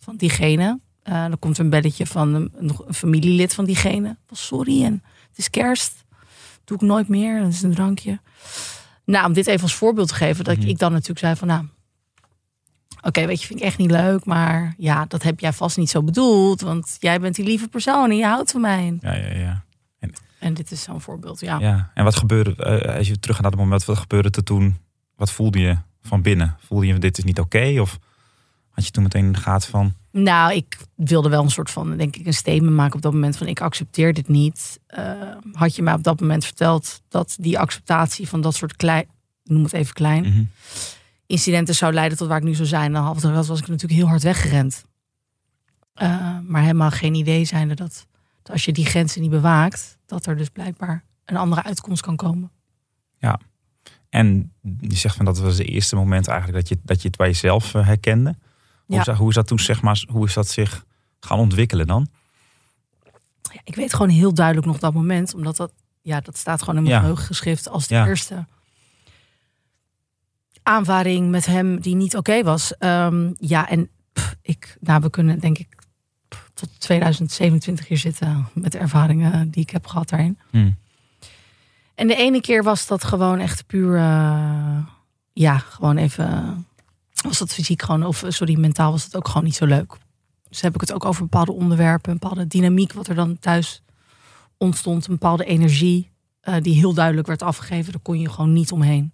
van 0.00 0.16
diegene. 0.16 0.80
Eh, 1.02 1.22
dan 1.22 1.38
komt 1.38 1.58
er 1.58 1.64
een 1.64 1.70
belletje 1.70 2.06
van 2.06 2.34
een, 2.34 2.52
een 2.58 2.94
familielid 2.94 3.54
van 3.54 3.64
diegene. 3.64 4.16
Sorry, 4.30 4.84
en 4.84 5.02
het 5.28 5.38
is 5.38 5.50
kerst. 5.50 6.04
Doe 6.64 6.76
ik 6.76 6.82
nooit 6.82 7.08
meer. 7.08 7.40
Dat 7.40 7.52
is 7.52 7.62
een 7.62 7.74
drankje. 7.74 8.20
Nou, 9.04 9.26
om 9.26 9.32
dit 9.32 9.46
even 9.46 9.62
als 9.62 9.74
voorbeeld 9.74 10.08
te 10.08 10.14
geven. 10.14 10.44
Dat 10.44 10.56
Mhm. 10.56 10.68
ik 10.68 10.78
dan 10.78 10.92
natuurlijk 10.92 11.18
zei 11.18 11.36
van, 11.36 11.48
nou... 11.48 11.64
Oké, 13.02 13.26
weet 13.26 13.40
je, 13.40 13.46
vind 13.46 13.58
ik 13.58 13.64
echt 13.64 13.78
niet 13.78 13.90
leuk. 13.90 14.24
Maar 14.24 14.74
ja, 14.78 15.04
dat 15.08 15.22
heb 15.22 15.40
jij 15.40 15.52
vast 15.52 15.76
niet 15.76 15.90
zo 15.90 16.02
bedoeld. 16.02 16.60
Want 16.60 16.96
jij 16.98 17.20
bent 17.20 17.34
die 17.34 17.44
lieve 17.44 17.68
persoon 17.68 18.10
en 18.10 18.16
je 18.16 18.26
houdt 18.26 18.50
van 18.50 18.60
mij. 18.60 18.98
Ja, 19.00 19.14
ja, 19.14 19.34
ja. 19.34 19.64
En 20.38 20.54
dit 20.54 20.70
is 20.70 20.82
zo'n 20.82 21.00
voorbeeld, 21.00 21.40
ja. 21.40 21.58
ja. 21.58 21.90
En 21.94 22.04
wat 22.04 22.16
gebeurde, 22.16 22.56
eh, 22.56 22.96
als 22.96 23.08
je 23.08 23.18
terug 23.18 23.36
gaat 23.36 23.44
naar 23.44 23.52
het 23.52 23.60
moment, 23.60 23.84
wat 23.84 23.98
gebeurde 23.98 24.30
er 24.30 24.44
toen? 24.44 24.78
Wat 25.16 25.32
voelde 25.32 25.58
je 25.58 25.76
van 26.02 26.22
binnen? 26.22 26.56
Voelde 26.66 26.86
je 26.86 26.98
dit 26.98 27.18
is 27.18 27.24
niet 27.24 27.40
oké? 27.40 27.76
Of 27.80 27.98
had 28.70 28.84
je 28.84 28.90
toen 28.90 29.02
meteen 29.02 29.24
in 29.24 29.32
de 29.32 29.38
gaten 29.38 29.70
van... 29.70 29.94
Nou, 30.12 30.54
ik 30.54 30.78
wilde 30.94 31.28
wel 31.28 31.42
een 31.42 31.50
soort 31.50 31.70
van, 31.70 31.96
denk 31.96 32.16
ik, 32.16 32.26
een 32.26 32.34
statement 32.34 32.74
maken 32.76 32.94
op 32.94 33.02
dat 33.02 33.12
moment 33.12 33.36
van 33.36 33.46
ik 33.46 33.60
accepteer 33.60 34.14
dit 34.14 34.28
niet. 34.28 34.80
Uh, 34.98 35.12
had 35.52 35.76
je 35.76 35.82
mij 35.82 35.94
op 35.94 36.02
dat 36.02 36.20
moment 36.20 36.44
verteld 36.44 37.02
dat 37.08 37.36
die 37.40 37.58
acceptatie 37.58 38.28
van 38.28 38.40
dat 38.40 38.54
soort 38.54 38.76
klein, 38.76 39.06
noem 39.44 39.62
het 39.62 39.72
even 39.72 39.94
klein, 39.94 40.22
Mhm. 40.22 40.42
Incidenten 41.30 41.74
zou 41.74 41.92
leiden 41.92 42.18
tot 42.18 42.28
waar 42.28 42.38
ik 42.38 42.44
nu 42.44 42.54
zou 42.54 42.68
zijn, 42.68 42.92
dan 42.92 43.02
had, 43.04 43.20
was 43.22 43.60
ik 43.60 43.66
natuurlijk 43.68 44.00
heel 44.00 44.08
hard 44.08 44.22
weggerend. 44.22 44.84
Uh, 46.02 46.38
maar 46.42 46.60
helemaal 46.62 46.90
geen 46.90 47.14
idee 47.14 47.44
zijnde 47.44 47.74
dat, 47.74 48.06
dat 48.42 48.52
als 48.52 48.64
je 48.64 48.72
die 48.72 48.86
grenzen 48.86 49.20
niet 49.20 49.30
bewaakt, 49.30 49.98
dat 50.06 50.26
er 50.26 50.36
dus 50.36 50.48
blijkbaar 50.48 51.04
een 51.24 51.36
andere 51.36 51.62
uitkomst 51.62 52.02
kan 52.02 52.16
komen. 52.16 52.50
Ja, 53.18 53.40
en 54.08 54.52
je 54.80 54.96
zegt 54.96 55.16
van 55.16 55.24
dat 55.24 55.38
was 55.38 55.58
het 55.58 55.66
eerste 55.66 55.96
moment 55.96 56.28
eigenlijk 56.28 56.58
dat 56.58 56.68
je, 56.68 56.84
dat 56.84 57.02
je 57.02 57.08
het 57.08 57.16
bij 57.16 57.26
jezelf 57.26 57.74
uh, 57.74 57.86
herkende. 57.86 58.34
Hoe, 58.86 58.94
Ja. 58.94 59.00
is 59.00 59.06
dat, 59.06 59.16
hoe 59.16 59.28
is 59.28 59.34
dat 59.34 59.46
toen, 59.46 59.58
zeg 59.58 59.82
maar, 59.82 60.04
hoe 60.10 60.26
is 60.26 60.34
dat 60.34 60.48
zich 60.48 60.84
gaan 61.20 61.38
ontwikkelen 61.38 61.86
dan? 61.86 62.08
Ja, 63.52 63.60
ik 63.64 63.74
weet 63.74 63.92
gewoon 63.94 64.08
heel 64.10 64.34
duidelijk 64.34 64.66
nog 64.66 64.78
dat 64.78 64.94
moment, 64.94 65.34
omdat 65.34 65.56
dat, 65.56 65.72
ja, 66.02 66.20
dat 66.20 66.36
staat 66.36 66.60
gewoon 66.60 66.76
in 66.76 66.82
mijn 66.82 66.94
Ja. 66.94 67.00
geheugen 67.00 67.26
geschrift 67.26 67.68
als 67.68 67.86
de 67.86 67.94
eerste 67.94 68.46
aanvaring 70.62 71.30
met 71.30 71.46
hem 71.46 71.80
die 71.80 71.94
niet 71.94 72.16
oké 72.16 72.42
was. 72.42 72.76
Ehm, 72.76 73.32
ja, 73.38 73.68
en 73.68 73.88
pff, 74.12 74.36
ik, 74.42 74.76
nou, 74.80 75.00
we 75.00 75.10
kunnen 75.10 75.38
denk 75.38 75.58
ik 75.58 75.76
pff, 76.28 76.50
tot 76.54 76.68
2027 76.78 77.88
hier 77.88 77.98
zitten 77.98 78.48
met 78.54 78.72
de 78.72 78.78
ervaringen 78.78 79.50
die 79.50 79.62
ik 79.62 79.70
heb 79.70 79.86
gehad 79.86 80.08
daarin. 80.08 80.38
Hm. 80.50 80.70
En 81.94 82.06
de 82.06 82.16
ene 82.16 82.40
keer 82.40 82.62
was 82.62 82.86
dat 82.86 83.04
gewoon 83.04 83.38
echt 83.38 83.66
puur, 83.66 83.96
eh, 83.96 84.78
ja, 85.32 85.58
gewoon 85.58 85.96
even, 85.96 86.66
was 87.12 87.38
dat 87.38 87.52
fysiek 87.52 87.82
gewoon, 87.82 88.04
of 88.04 88.24
sorry, 88.28 88.58
mentaal 88.58 88.90
was 88.90 89.04
het 89.04 89.16
ook 89.16 89.28
gewoon 89.28 89.44
niet 89.44 89.54
zo 89.54 89.66
leuk. 89.66 89.96
Dus 90.48 90.60
heb 90.60 90.74
ik 90.74 90.80
het 90.80 90.92
ook 90.92 91.04
over 91.04 91.22
bepaalde 91.22 91.52
onderwerpen, 91.52 92.12
een 92.12 92.18
bepaalde 92.18 92.46
dynamiek 92.46 92.92
wat 92.92 93.08
er 93.08 93.14
dan 93.14 93.38
thuis 93.38 93.82
ontstond, 94.56 95.06
een 95.06 95.12
bepaalde 95.12 95.44
energie 95.44 96.10
eh, 96.40 96.54
die 96.60 96.74
heel 96.74 96.94
duidelijk 96.94 97.26
werd 97.26 97.42
afgegeven. 97.42 97.92
Daar 97.92 98.00
kon 98.00 98.20
je 98.20 98.30
gewoon 98.30 98.52
niet 98.52 98.72
omheen. 98.72 99.12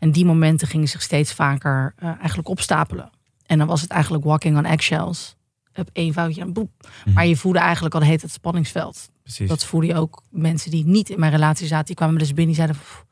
En 0.00 0.12
die 0.12 0.24
momenten 0.24 0.68
gingen 0.68 0.88
zich 0.88 1.02
steeds 1.02 1.32
vaker 1.32 1.92
eh, 1.96 2.08
eigenlijk 2.18 2.48
opstapelen. 2.48 3.10
En 3.46 3.58
dan 3.58 3.66
was 3.66 3.80
het 3.80 3.90
eigenlijk 3.90 4.24
walking 4.24 4.56
on 4.56 4.64
eggshells. 4.64 5.36
Op 5.74 5.90
één 5.92 6.12
foutje 6.12 6.40
en 6.40 6.52
boep. 6.52 6.70
Mhm. 7.04 7.14
Maar 7.14 7.26
je 7.26 7.36
voelde 7.36 7.58
eigenlijk 7.58 7.94
al 7.94 8.00
heet 8.00 8.22
het 8.22 8.30
spanningsveld. 8.30 9.10
Precies. 9.22 9.48
Dat 9.48 9.64
voelde 9.64 9.86
je 9.86 9.94
ook 9.94 10.22
mensen 10.30 10.70
die 10.70 10.86
niet 10.86 11.10
in 11.10 11.20
mijn 11.20 11.32
relatie 11.32 11.66
zaten. 11.66 11.86
Die 11.86 11.94
kwamen 11.94 12.18
dus 12.18 12.28
binnen 12.28 12.46
die 12.46 12.54
zeiden, 12.54 12.76
"Pff, 12.76 13.04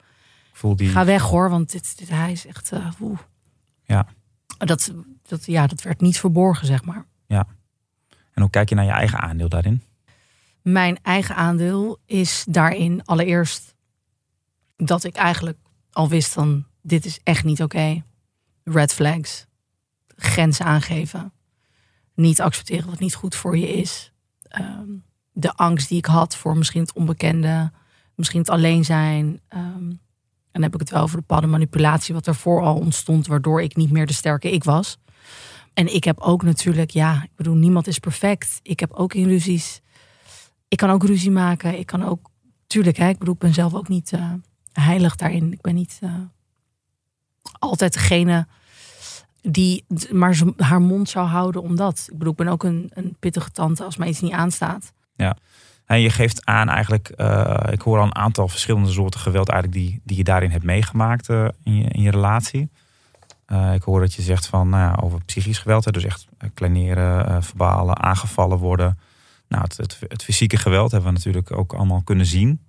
Ik 0.51 0.57
voel 0.57 0.77
die... 0.77 0.89
ga 0.89 1.05
weg 1.05 1.23
hoor, 1.23 1.51
want 1.51 1.73
dit, 1.73 1.99
dit 1.99 2.09
hij 2.09 2.33
is 2.33 2.47
echt, 2.47 2.73
oeh. 3.01 3.19
Ja. 3.85 4.07
Dat, 4.59 4.93
dat, 5.23 5.47
ja, 5.47 5.67
dat 5.67 5.83
werd 5.83 6.01
niet 6.01 6.19
verborgen, 6.19 6.67
zeg 6.67 6.85
maar. 6.85 7.07
En 8.39 8.45
hoe 8.45 8.53
kijk 8.53 8.69
je 8.69 8.75
naar 8.75 8.85
je 8.85 8.91
eigen 8.91 9.19
aandeel 9.21 9.49
daarin? 9.49 9.83
Mijn 10.63 10.99
eigen 11.03 11.35
aandeel 11.37 11.99
is 12.07 12.45
daarin 12.49 13.05
allereerst 13.05 13.75
dat 14.77 15.05
ik 15.05 15.15
eigenlijk 15.15 15.59
al 15.93 16.09
wist 16.09 16.33
van 16.33 16.67
dit 16.83 17.05
is 17.05 17.21
echt 17.23 17.45
niet 17.45 17.63
oké. 17.63 18.03
Red 18.65 18.93
flags. 18.93 19.47
Grenzen 20.17 20.65
aangeven. 20.65 21.33
Niet 22.15 22.41
accepteren 22.41 22.91
wat 22.91 22.99
niet 22.99 23.15
goed 23.15 23.35
voor 23.35 23.57
je 23.59 23.69
is. 23.69 24.13
Ehm, 24.43 24.89
de 25.33 25.55
angst 25.55 25.89
die 25.89 25.99
ik 25.99 26.07
had 26.07 26.37
voor 26.37 26.57
misschien 26.57 26.81
het 26.81 26.93
onbekende. 26.93 27.71
Misschien 28.15 28.41
het 28.41 28.51
alleen 28.51 28.85
zijn. 28.85 29.41
Ehm, 29.49 29.63
en 29.63 29.99
dan 30.53 30.63
heb 30.63 30.75
ik 30.75 30.81
het 30.81 30.91
wel 30.91 31.03
over 31.03 31.17
de 31.17 31.25
bepaalde 31.27 31.47
manipulatie 31.47 32.15
wat 32.15 32.25
daarvoor 32.25 32.63
al 32.63 32.77
ontstond. 32.77 33.27
Waardoor 33.27 33.63
ik 33.63 33.77
niet 33.77 33.91
meer 33.91 34.07
de 34.07 34.13
sterke 34.13 34.51
ik 34.51 34.65
was. 34.65 34.99
En 35.75 35.95
ik 35.95 36.05
heb 36.05 36.21
ook 36.21 36.43
natuurlijk, 36.43 36.91
ja, 36.91 37.23
ik 37.23 37.31
bedoel, 37.37 37.55
niemand 37.55 37.87
is 37.87 37.99
perfect. 37.99 38.61
Ik 38.63 38.81
heb 38.81 38.93
ook 38.93 39.15
illusies. 39.15 39.81
Ik 40.69 40.77
kan 40.79 40.91
ook 40.91 41.05
ruzie 41.05 41.31
maken. 41.31 41.79
Ik 41.79 41.87
kan 41.87 42.05
ook, 42.05 42.31
tuurlijk, 42.67 42.97
hè, 42.97 43.09
ik 43.09 43.19
bedoel, 43.19 43.35
ik 43.35 43.41
ben 43.41 43.55
zelf 43.55 43.75
ook 43.75 43.89
niet 43.89 44.13
eh, 44.13 44.33
heilig 44.73 45.17
daarin. 45.17 45.53
Ik 45.53 45.61
ben 45.61 45.75
niet 45.75 45.99
eh, 46.03 46.15
altijd 47.59 47.93
degene 47.93 48.47
die 49.43 49.85
maar 50.13 50.39
haar 50.57 50.81
mond 50.81 51.09
zou 51.09 51.27
houden 51.27 51.63
omdat. 51.63 52.07
Ik 52.11 52.19
bedoel, 52.19 52.33
ik 52.33 52.39
ben 52.39 52.49
ook 52.49 52.65
een, 52.65 52.91
een 52.95 53.17
pittige 53.19 53.51
tante 53.51 53.85
als 53.85 53.97
mij 53.97 54.09
iets 54.09 54.21
niet 54.21 54.33
aanstaat. 54.33 54.93
En 55.87 56.01
je 56.01 56.11
geeft 56.11 56.47
aan 56.47 56.69
eigenlijk, 56.69 57.09
eh, 57.09 57.59
ik 57.71 57.81
hoor 57.81 57.99
al 57.99 58.05
een 58.05 58.15
aantal 58.15 58.49
verschillende 58.49 58.91
soorten 58.91 59.21
geweld 59.21 59.49
eigenlijk 59.49 59.83
die, 59.83 60.01
die 60.05 60.17
je 60.17 60.25
daarin 60.25 60.51
hebt 60.51 60.65
meegemaakt 60.65 61.29
eh, 61.29 61.49
in, 61.63 61.77
je, 61.77 61.85
in 61.85 62.03
je 62.03 62.11
relatie. 62.11 62.71
Eh, 63.49 63.75
ik 63.75 63.83
hoor 63.83 64.01
dat 64.01 64.15
je 64.15 64.23
zegt 64.23 64.47
van, 64.47 64.69
nou 64.69 64.83
ja, 64.83 65.03
over 65.03 65.25
psychisch 65.25 65.59
geweld, 65.59 65.93
dus 65.93 66.05
echt 66.05 66.27
kleineren, 66.55 67.27
eh, 67.27 67.37
verbale, 67.41 67.95
aangevallen 67.95 68.59
worden. 68.59 68.99
Nou, 69.49 69.63
het, 69.63 69.99
het 70.09 70.25
fysieke 70.25 70.57
geweld 70.57 70.91
hebben 70.91 71.11
we 71.11 71.17
natuurlijk 71.17 71.53
ook 71.53 71.73
allemaal 71.73 72.03
kunnen 72.03 72.27
zien. 72.27 72.67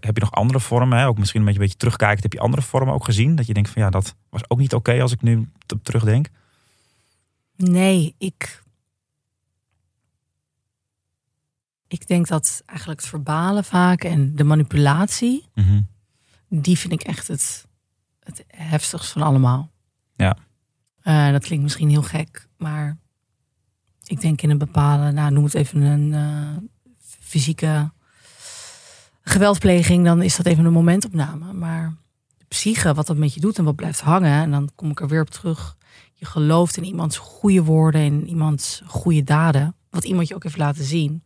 Heb 0.00 0.14
je 0.16 0.20
nog 0.22 0.32
andere 0.32 0.60
vormen, 0.60 0.98
hè? 0.98 1.06
ook 1.06 1.18
misschien 1.18 1.40
een 1.40 1.46
beetje, 1.46 1.60
een 1.60 1.66
beetje 1.66 1.80
terugkijkend, 1.80 2.22
heb 2.22 2.32
je 2.32 2.40
andere 2.40 2.62
vormen 2.62 2.94
ook 2.94 3.04
gezien? 3.04 3.34
Dat 3.36 3.46
je 3.46 3.54
denkt 3.54 3.70
van 3.70 3.82
ja, 3.82 3.90
dat 3.90 4.14
was 4.30 4.42
ook 4.50 4.58
niet 4.58 4.74
oké 4.74 5.00
als 5.02 5.12
ik 5.12 5.22
nu 5.22 5.48
op 5.72 5.84
terugdenk. 5.84 6.28
Nee, 7.56 8.14
ik. 8.18 8.62
Ik 11.88 12.06
denk 12.06 12.26
dat 12.28 12.62
eigenlijk 12.66 13.00
het 13.00 13.08
verbalen 13.08 13.64
vaak 13.64 14.04
en 14.04 14.36
de 14.36 14.44
manipulatie, 14.44 15.48
Mhm. 15.54 15.80
die 16.48 16.78
vind 16.78 16.92
ik 16.92 17.02
echt 17.02 17.28
het, 17.28 17.66
het 18.20 18.44
heftigst 18.46 19.12
van 19.12 19.22
allemaal. 19.22 19.70
Ja. 20.16 20.36
Eh, 21.00 21.30
dat 21.30 21.42
klinkt 21.44 21.62
misschien 21.64 21.88
heel 21.88 22.02
gek, 22.02 22.48
maar 22.56 22.98
ik 24.04 24.20
denk 24.20 24.42
in 24.42 24.50
een 24.50 24.58
bepaalde, 24.58 25.10
nou 25.10 25.32
noem 25.32 25.44
het 25.44 25.54
even 25.54 25.80
een 25.82 26.12
eh, 26.14 26.56
fysieke 27.20 27.92
geweldpleging, 29.30 30.04
dan 30.04 30.22
is 30.22 30.36
dat 30.36 30.46
even 30.46 30.64
een 30.64 30.72
momentopname. 30.72 31.52
Maar 31.52 31.94
de 32.38 32.44
psyche, 32.48 32.94
wat 32.94 33.06
dat 33.06 33.16
met 33.16 33.34
je 33.34 33.40
doet 33.40 33.58
en 33.58 33.64
wat 33.64 33.76
blijft 33.76 34.00
hangen, 34.00 34.42
en 34.42 34.50
dan 34.50 34.70
kom 34.74 34.90
ik 34.90 35.00
er 35.00 35.08
weer 35.08 35.20
op 35.20 35.30
terug. 35.30 35.76
Je 36.14 36.26
gelooft 36.26 36.76
in 36.76 36.84
iemands 36.84 37.18
goede 37.18 37.62
woorden, 37.62 38.00
in 38.00 38.28
iemands 38.28 38.82
goede 38.86 39.24
daden, 39.24 39.74
wat 39.90 40.04
iemand 40.04 40.28
je 40.28 40.34
ook 40.34 40.42
heeft 40.42 40.56
laten 40.56 40.84
zien. 40.84 41.22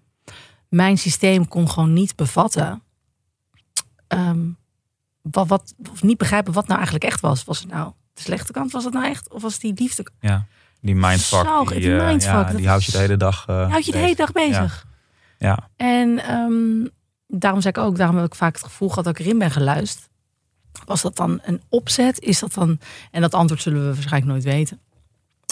Mijn 0.69 0.99
systeem 0.99 1.49
kon 1.49 1.71
gewoon 1.71 1.93
niet 1.93 2.17
bevatten. 2.17 2.83
ehm, 4.07 4.39
wat, 5.23 5.47
wat, 5.49 5.75
of 5.91 6.03
niet 6.03 6.19
begrijpen 6.19 6.53
wat 6.53 6.67
nou 6.67 6.77
eigenlijk 6.77 7.05
echt 7.05 7.21
was. 7.21 7.45
Was 7.45 7.61
het 7.61 7.71
nou 7.71 7.93
de 8.15 8.21
slechte 8.23 8.53
kant? 8.53 8.73
Was 8.73 8.85
het 8.85 8.93
nou 8.93 9.07
echt? 9.07 9.33
Of 9.33 9.43
was 9.43 9.53
het 9.53 9.63
die 9.63 9.75
liefde? 9.77 10.07
Ja, 10.21 10.47
die 10.81 10.95
mindfuck, 10.95 11.45
Zo, 11.47 11.65
die, 11.65 11.81
die 11.81 11.99
eh, 11.99 12.07
mindfuck, 12.07 12.33
ja, 12.33 12.45
dat 12.45 12.57
die 12.57 12.69
houdt 12.69 12.85
je 12.85 12.93
de 12.93 12.99
hele 12.99 13.17
dag 13.17 13.45
eh, 13.49 13.55
Je 13.65 13.71
houdt 13.71 13.87
je 13.87 13.93
de 13.93 13.99
hele 13.99 14.15
dag 14.15 14.33
bezig. 14.33 14.87
Ja, 15.39 15.69
En 15.77 16.25
ehm, 16.25 16.87
daarom 17.27 17.61
zei 17.61 17.75
ik 17.77 17.83
ook, 17.83 17.97
daarom 17.97 18.17
heb 18.17 18.27
ik 18.27 18.35
vaak 18.35 18.55
het 18.55 18.65
gevoel 18.65 18.89
gehad 18.89 19.05
dat 19.05 19.19
ik 19.19 19.25
erin 19.25 19.39
ben 19.39 19.51
geluisterd. 19.51 20.09
Was 20.85 21.03
dat 21.03 21.17
dan 21.17 21.41
een 21.43 21.63
opzet? 21.69 22.21
Is 22.21 22.39
dat 22.39 22.55
dan. 22.55 22.79
En 23.11 23.21
dat 23.21 23.35
antwoord 23.35 23.63
zullen 23.63 23.81
we 23.81 23.95
waarschijnlijk 23.95 24.33
nooit 24.33 24.45
weten. 24.45 24.81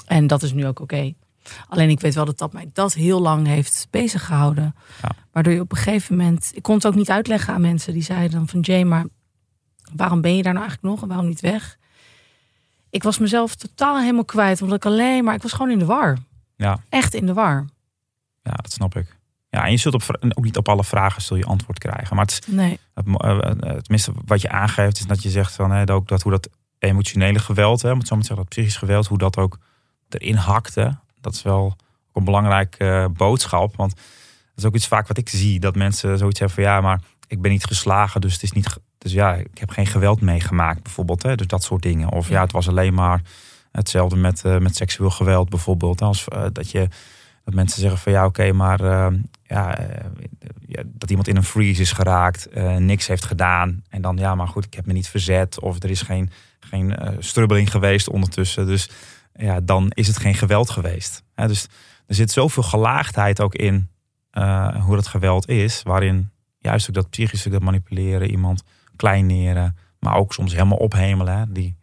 En 0.06 0.26
dat 0.26 0.42
is 0.42 0.52
nu 0.52 0.66
ook 0.66 0.80
oké. 0.80 1.14
Alleen 1.68 1.88
ik 1.90 2.00
weet 2.00 2.14
wel 2.14 2.24
dat 2.24 2.38
dat 2.38 2.52
mij 2.52 2.70
dat 2.72 2.94
heel 2.94 3.20
lang 3.20 3.46
heeft 3.46 3.86
bezig 3.90 4.24
gehouden. 4.24 4.74
Ja. 5.02 5.10
Waardoor 5.32 5.52
je 5.52 5.60
op 5.60 5.72
een 5.72 5.78
gegeven 5.78 6.16
moment. 6.16 6.50
Ik 6.54 6.62
kon 6.62 6.74
het 6.74 6.86
ook 6.86 6.94
niet 6.94 7.10
uitleggen 7.10 7.54
aan 7.54 7.60
mensen 7.60 7.92
die 7.92 8.02
zeiden 8.02 8.38
dan 8.38 8.48
van 8.48 8.60
Jay, 8.60 8.82
maar 8.82 9.06
waarom 9.94 10.20
ben 10.20 10.36
je 10.36 10.42
daar 10.42 10.52
nou 10.52 10.64
eigenlijk 10.64 10.94
nog 10.94 11.02
en 11.02 11.08
waarom 11.08 11.28
niet 11.28 11.40
weg? 11.40 11.78
Ik 12.90 13.02
was 13.02 13.18
mezelf 13.18 13.54
totaal 13.54 14.00
helemaal 14.00 14.24
kwijt, 14.24 14.62
omdat 14.62 14.76
ik 14.76 14.86
alleen 14.86 15.24
maar. 15.24 15.34
Ik 15.34 15.42
was 15.42 15.52
gewoon 15.52 15.70
in 15.70 15.78
de 15.78 15.84
war. 15.84 16.18
Ja. 16.56 16.80
Echt 16.88 17.14
in 17.14 17.26
de 17.26 17.32
war. 17.32 17.66
ja, 18.42 18.52
dat 18.52 18.72
snap 18.72 18.96
ik. 18.96 19.20
Ja, 19.54 19.64
en 19.64 19.70
je 19.70 19.76
zult 19.76 19.94
op, 19.94 20.02
ook 20.34 20.44
niet 20.44 20.56
op 20.56 20.68
alle 20.68 20.84
vragen 20.84 21.22
zul 21.22 21.36
je 21.36 21.44
antwoord 21.44 21.78
krijgen. 21.78 22.16
Maar 22.16 22.24
het, 22.24 22.32
is- 22.46 22.54
Nee. 22.54 22.78
het, 22.94 23.06
eh, 23.16 23.38
eh, 23.38 23.50
tenminste, 23.58 24.12
wat 24.24 24.40
je 24.40 24.48
aangeeft, 24.50 24.98
is 24.98 25.06
dat 25.06 25.22
je 25.22 25.30
zegt 25.30 25.54
van 25.54 25.70
hè, 25.70 25.84
dat 25.84 25.96
ook 25.96 26.08
dat 26.08 26.22
hoe 26.22 26.32
dat 26.32 26.48
emotionele 26.78 27.38
geweld, 27.38 27.82
hè, 27.82 27.94
moet 27.94 28.06
zo 28.06 28.14
maar 28.14 28.24
zeggen, 28.24 28.44
dat 28.44 28.54
psychisch 28.54 28.76
geweld, 28.76 29.06
hoe 29.06 29.18
dat 29.18 29.36
ook 29.36 29.58
erin 30.08 30.34
hakte. 30.36 30.96
Dat 31.20 31.34
is 31.34 31.42
wel 31.42 31.76
een 32.12 32.24
belangrijke 32.24 32.84
eh, 32.90 33.06
boodschap. 33.16 33.76
Want 33.76 33.94
dat 33.94 34.56
is 34.56 34.64
ook 34.64 34.74
iets 34.74 34.86
vaak 34.86 35.08
wat 35.08 35.18
ik 35.18 35.28
zie, 35.28 35.60
dat 35.60 35.74
mensen 35.74 36.18
zoiets 36.18 36.38
hebben 36.38 36.56
van 36.56 36.66
ja, 36.66 36.80
maar 36.80 37.00
ik 37.26 37.40
ben 37.42 37.50
niet 37.50 37.64
geslagen, 37.64 38.20
dus 38.20 38.32
het 38.32 38.42
is 38.42 38.52
niet. 38.52 38.76
Dus 38.98 39.12
ja, 39.12 39.34
ik 39.34 39.58
heb 39.58 39.70
geen 39.70 39.86
geweld 39.86 40.20
meegemaakt, 40.20 40.82
bijvoorbeeld. 40.82 41.22
Hè, 41.22 41.34
dus 41.34 41.46
dat 41.46 41.62
soort 41.62 41.82
dingen. 41.82 42.08
Of 42.10 42.28
ja, 42.28 42.40
het 42.40 42.52
was 42.52 42.68
alleen 42.68 42.94
maar 42.94 43.22
hetzelfde 43.72 44.16
met, 44.16 44.44
eh, 44.44 44.58
met 44.58 44.76
seksueel 44.76 45.10
geweld, 45.10 45.48
bijvoorbeeld. 45.48 46.02
Als 46.02 46.28
eh, 46.28 46.44
dat 46.52 46.70
je 46.70 46.88
dat 47.44 47.54
mensen 47.54 47.80
zeggen 47.80 47.98
van 47.98 48.12
ja, 48.12 48.24
oké, 48.24 48.52
maar 48.52 48.80
eh, 48.80 49.12
ja, 49.52 49.78
eh, 49.78 50.06
ja, 50.66 50.82
dat 50.86 51.10
iemand 51.10 51.28
in 51.28 51.36
een 51.36 51.44
freeze 51.44 51.80
is 51.80 51.92
geraakt, 51.92 52.48
eh, 52.48 52.76
niks 52.76 53.06
heeft 53.06 53.24
gedaan. 53.24 53.82
En 53.88 54.02
dan 54.02 54.16
ja, 54.16 54.34
maar 54.34 54.48
goed, 54.48 54.64
ik 54.64 54.74
heb 54.74 54.86
me 54.86 54.92
niet 54.92 55.08
verzet. 55.08 55.60
Of 55.60 55.82
er 55.82 55.90
is 55.90 56.02
geen, 56.02 56.30
geen 56.60 56.96
eh, 56.96 57.16
strubbeling 57.18 57.70
geweest 57.70 58.08
ondertussen. 58.08 58.66
Dus 58.66 58.90
ja, 59.34 59.60
dan 59.60 59.90
is 59.90 60.06
het 60.06 60.18
geen 60.18 60.34
geweld 60.34 60.70
geweest. 60.70 61.22
Dus 61.34 61.68
er 62.06 62.14
zit 62.14 62.30
zoveel 62.30 62.62
gelaagdheid 62.62 63.40
ook 63.40 63.54
in 63.54 63.90
hoe 64.80 64.94
dat 64.94 65.06
geweld 65.06 65.48
is. 65.48 65.82
Waarin 65.82 66.30
juist 66.58 66.88
ook 66.88 66.94
dat 66.94 67.10
psychische, 67.10 67.50
dat 67.50 67.62
manipuleren, 67.62 68.30
iemand 68.30 68.62
kleineren. 68.96 69.76
Maar 69.98 70.14
ook 70.14 70.32
soms 70.32 70.52
helemaal 70.52 70.78
ophemelen. 70.78 71.52
Die, 71.52 71.76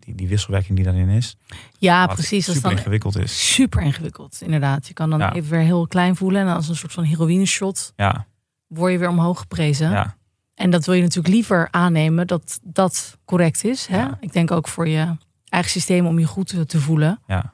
die, 0.00 0.14
die 0.14 0.28
wisselwerking 0.28 0.76
die 0.76 0.84
daarin 0.84 1.08
is. 1.08 1.36
Ja, 1.78 2.06
precies. 2.06 2.46
Dat 2.46 2.54
is 2.54 2.60
super 2.60 2.68
dan 2.70 2.78
ingewikkeld 2.78 3.16
is. 3.18 3.52
super 3.54 3.82
ingewikkeld, 3.82 4.38
inderdaad. 4.42 4.86
Je 4.88 4.94
kan 4.94 5.10
dan 5.10 5.18
Ja. 5.18 5.32
even 5.32 5.50
weer 5.50 5.60
heel 5.60 5.86
klein 5.86 6.16
voelen. 6.16 6.40
En 6.48 6.54
als 6.54 6.68
een 6.68 6.76
soort 6.76 6.92
van 6.92 7.04
heroïne 7.04 7.46
shot 7.46 7.92
Ja, 7.96 8.26
word 8.66 8.92
je 8.92 8.98
weer 8.98 9.08
omhoog 9.08 9.38
geprezen. 9.38 9.90
ja, 9.90 10.16
En 10.54 10.70
dat 10.70 10.84
wil 10.86 10.94
je 10.94 11.02
natuurlijk 11.02 11.34
liever 11.34 11.68
aannemen 11.70 12.26
dat 12.26 12.60
dat 12.62 13.18
correct 13.24 13.64
is. 13.64 13.86
Hè? 13.86 13.96
Ja. 13.98 14.16
Ik 14.20 14.32
denk 14.32 14.50
ook 14.50 14.68
voor 14.68 14.88
je 14.88 15.16
eigen 15.48 15.70
systeem 15.70 16.06
om 16.06 16.18
je 16.18 16.26
goed 16.26 16.46
te, 16.48 16.66
te 16.66 16.80
voelen. 16.80 17.20
ja. 17.26 17.52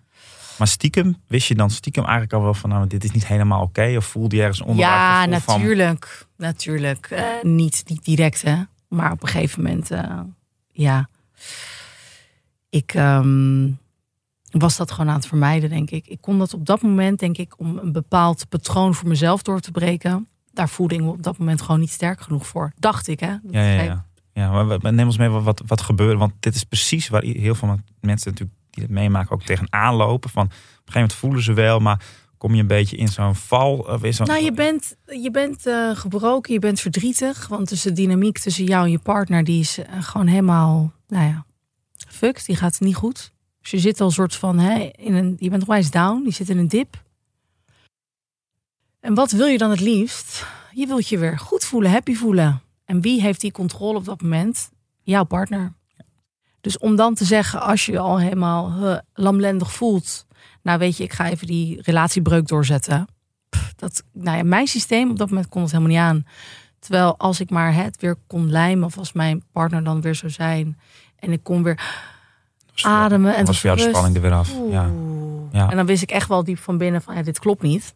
Maar 0.58 0.66
stiekem, 0.68 1.16
wist 1.26 1.48
je 1.48 1.54
dan 1.54 1.70
stiekem 1.70 2.02
eigenlijk 2.02 2.32
al 2.32 2.42
wel 2.42 2.54
van, 2.54 2.70
nou, 2.70 2.86
dit 2.86 3.04
is 3.04 3.10
niet 3.10 3.26
helemaal 3.26 3.62
oké? 3.62 3.94
Of 3.96 4.04
voelde 4.06 4.36
je 4.36 4.42
ergens 4.42 4.60
onder 4.60 4.76
ja, 4.84 5.26
natuurlijk. 5.26 6.26
Natuurlijk. 6.36 7.06
Eh, 7.10 7.24
niet, 7.42 7.82
niet 7.86 8.04
direct, 8.04 8.42
hè. 8.42 8.56
Maar 8.88 9.12
op 9.12 9.22
een 9.22 9.28
gegeven 9.28 9.62
moment, 9.62 9.90
eh, 9.90 10.20
ja. 10.72 11.08
Ik 12.76 12.94
ehm, 12.94 13.70
was 14.50 14.76
dat 14.76 14.90
gewoon 14.90 15.08
aan 15.08 15.16
het 15.16 15.26
vermijden, 15.26 15.70
denk 15.70 15.90
ik. 15.90 16.06
Ik 16.06 16.20
kon 16.20 16.38
dat 16.38 16.54
op 16.54 16.66
dat 16.66 16.82
moment, 16.82 17.18
denk 17.18 17.38
ik, 17.38 17.54
om 17.58 17.78
een 17.78 17.92
bepaald 17.92 18.48
patroon 18.48 18.94
voor 18.94 19.08
mezelf 19.08 19.42
door 19.42 19.60
te 19.60 19.70
breken. 19.70 20.28
Daar 20.52 20.68
voelde 20.68 20.94
ik 20.94 21.00
me 21.00 21.08
op 21.10 21.22
dat 21.22 21.38
moment 21.38 21.62
gewoon 21.62 21.80
niet 21.80 21.90
sterk 21.90 22.20
genoeg 22.20 22.46
voor. 22.46 22.72
Dacht 22.78 23.08
ik, 23.08 23.20
hè. 23.20 23.28
Dat 23.42 23.52
Ja, 23.52 23.60
ja, 23.62 23.80
is- 23.80 23.86
ja. 23.86 24.04
ja 24.32 24.62
maar 24.78 24.92
neem 24.94 25.06
ons 25.06 25.18
mee 25.18 25.28
wat, 25.28 25.62
wat, 25.66 25.80
gebeurde. 25.80 26.16
Want 26.16 26.32
dit 26.40 26.54
is 26.54 26.64
precies 26.64 27.08
waar 27.08 27.22
heel 27.22 27.54
veel 27.54 27.68
mensen 28.00 28.30
natuurlijk 28.30 28.58
die 28.70 28.82
het 28.82 28.92
meemaken 28.92 29.30
ook 29.30 29.42
tegenaan 29.42 29.94
lopen. 29.94 30.30
Van, 30.30 30.44
op 30.44 30.50
een 30.50 30.56
gegeven 30.58 30.92
moment 30.92 31.12
voelen 31.12 31.42
ze 31.42 31.52
wel, 31.52 31.78
maar 31.78 32.04
kom 32.38 32.54
je 32.54 32.60
een 32.60 32.66
beetje 32.66 32.96
in 32.96 33.08
zo'n 33.08 33.34
val? 33.34 33.76
Of 33.78 34.02
in 34.02 34.14
zo'n, 34.14 34.26
Nou, 34.26 34.42
je 34.44 34.52
bent, 34.52 34.96
je 35.06 35.30
bent 35.30 35.66
eh, 35.66 35.90
gebroken, 35.94 36.52
je 36.52 36.58
bent 36.58 36.80
verdrietig. 36.80 37.48
Want 37.48 37.68
tussen 37.68 37.94
de 37.94 38.00
dynamiek 38.00 38.38
tussen 38.38 38.64
jou 38.64 38.84
en 38.84 38.90
je 38.90 38.98
partner, 38.98 39.44
die 39.44 39.60
is 39.60 39.78
eh, 39.78 40.02
gewoon 40.02 40.26
helemaal, 40.26 40.92
nou 41.08 41.24
ja, 41.28 41.44
Die 42.20 42.56
gaat 42.56 42.80
niet 42.80 42.94
goed. 42.94 43.32
Dus 43.60 43.70
je 43.70 43.78
zit 43.78 44.00
al 44.00 44.10
soort 44.10 44.34
van, 44.34 44.58
hè, 44.58 44.90
in 44.96 45.14
een, 45.14 45.36
je 45.38 45.50
bent 45.50 45.62
onwijs 45.62 45.90
down, 45.90 46.22
je 46.24 46.30
zit 46.30 46.48
in 46.48 46.58
een 46.58 46.68
dip. 46.68 47.04
En 49.00 49.14
wat 49.14 49.30
wil 49.30 49.46
je 49.46 49.58
dan 49.58 49.70
het 49.70 49.80
liefst? 49.80 50.46
Je 50.72 50.86
wilt 50.86 51.08
je 51.08 51.18
weer 51.18 51.38
goed 51.38 51.64
voelen, 51.64 51.90
happy 51.90 52.14
voelen. 52.14 52.62
En 52.84 53.00
wie 53.00 53.20
heeft 53.20 53.40
die 53.40 53.52
controle 53.52 53.98
op 53.98 54.04
dat 54.04 54.22
moment? 54.22 54.70
Jouw 55.02 55.24
partner. 55.24 55.72
Dus 56.60 56.78
om 56.78 56.96
dan 56.96 57.14
te 57.14 57.24
zeggen, 57.24 57.60
als 57.60 57.86
je 57.86 57.98
al 57.98 58.18
helemaal 58.18 59.00
lamlendig 59.14 59.72
voelt, 59.72 60.26
nou 60.62 60.78
weet 60.78 60.96
je, 60.96 61.04
ik 61.04 61.12
ga 61.12 61.30
even 61.30 61.46
die 61.46 61.82
relatiebreuk 61.82 62.48
doorzetten. 62.48 63.06
Dat, 63.76 64.02
nou 64.12 64.36
ja, 64.36 64.42
mijn 64.42 64.66
systeem 64.66 65.10
op 65.10 65.18
dat 65.18 65.28
moment 65.28 65.48
kon 65.48 65.62
het 65.62 65.70
helemaal 65.70 65.92
niet 65.92 66.00
aan. 66.00 66.26
Terwijl 66.78 67.18
als 67.18 67.40
ik 67.40 67.50
maar 67.50 67.74
het 67.74 68.00
weer 68.00 68.16
kon 68.26 68.50
lijmen, 68.50 68.84
of 68.84 68.98
als 68.98 69.12
mijn 69.12 69.42
partner 69.52 69.84
dan 69.84 70.00
weer 70.00 70.14
zou 70.14 70.32
zijn, 70.32 70.78
en 71.26 71.32
ik 71.32 71.42
kon 71.42 71.62
weer 71.62 71.80
ademen 72.82 73.36
en 73.36 73.44
was 73.44 73.60
voor 73.60 73.70
jou 73.70 73.82
de 73.82 73.88
spanning 73.88 74.16
er 74.16 74.22
weer 74.22 74.32
af. 74.32 74.54
Ja. 74.70 74.90
Ja. 75.52 75.70
En 75.70 75.76
dan 75.76 75.86
wist 75.86 76.02
ik 76.02 76.10
echt 76.10 76.28
wel 76.28 76.44
diep 76.44 76.58
van 76.58 76.78
binnen 76.78 77.02
van 77.02 77.14
ja, 77.14 77.22
dit 77.22 77.38
klopt 77.38 77.62
niet. 77.62 77.94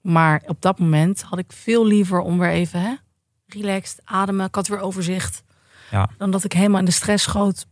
Maar 0.00 0.42
op 0.46 0.60
dat 0.60 0.78
moment 0.78 1.22
had 1.22 1.38
ik 1.38 1.52
veel 1.52 1.86
liever 1.86 2.20
om 2.20 2.38
weer 2.38 2.50
even 2.50 2.80
hè, 2.80 2.94
relaxed, 3.46 4.00
ademen. 4.04 4.46
Ik 4.46 4.54
had 4.54 4.68
weer 4.68 4.80
overzicht. 4.80 5.42
Ja. 5.90 6.10
Dan 6.18 6.30
dat 6.30 6.44
ik 6.44 6.52
helemaal 6.52 6.78
in 6.78 6.84
de 6.84 6.90
stress 6.90 7.24
schoot 7.24 7.66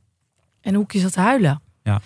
en 0.60 0.70
een 0.70 0.74
hoekje 0.74 0.98
zat 1.00 1.12
te 1.12 1.20
huilen. 1.20 1.62
Ja. 1.82 2.00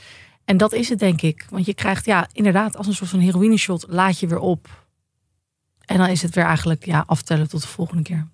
En 0.45 0.57
dat 0.57 0.73
is 0.73 0.89
het 0.89 0.99
denk 0.99 1.23
ik. 1.23 1.47
Want 1.51 1.67
je 1.67 1.75
krijgt 1.75 2.05
ja, 2.05 2.29
inderdaad 2.33 2.77
als 2.77 2.87
een 2.87 2.95
soort 2.95 3.11
van 3.11 3.19
heroïne 3.19 3.57
shot 3.57 3.85
laat 3.89 4.21
je 4.21 4.27
weer 4.27 4.39
op. 4.39 4.85
En 5.85 5.97
dan 5.99 6.09
is 6.09 6.23
het 6.23 6.35
weer 6.35 6.45
eigenlijk 6.45 6.85
ja, 6.85 7.05
aftellen 7.07 7.49
tot 7.49 7.63
de 7.63 7.69
volgende 7.69 8.03
keer. 8.03 8.27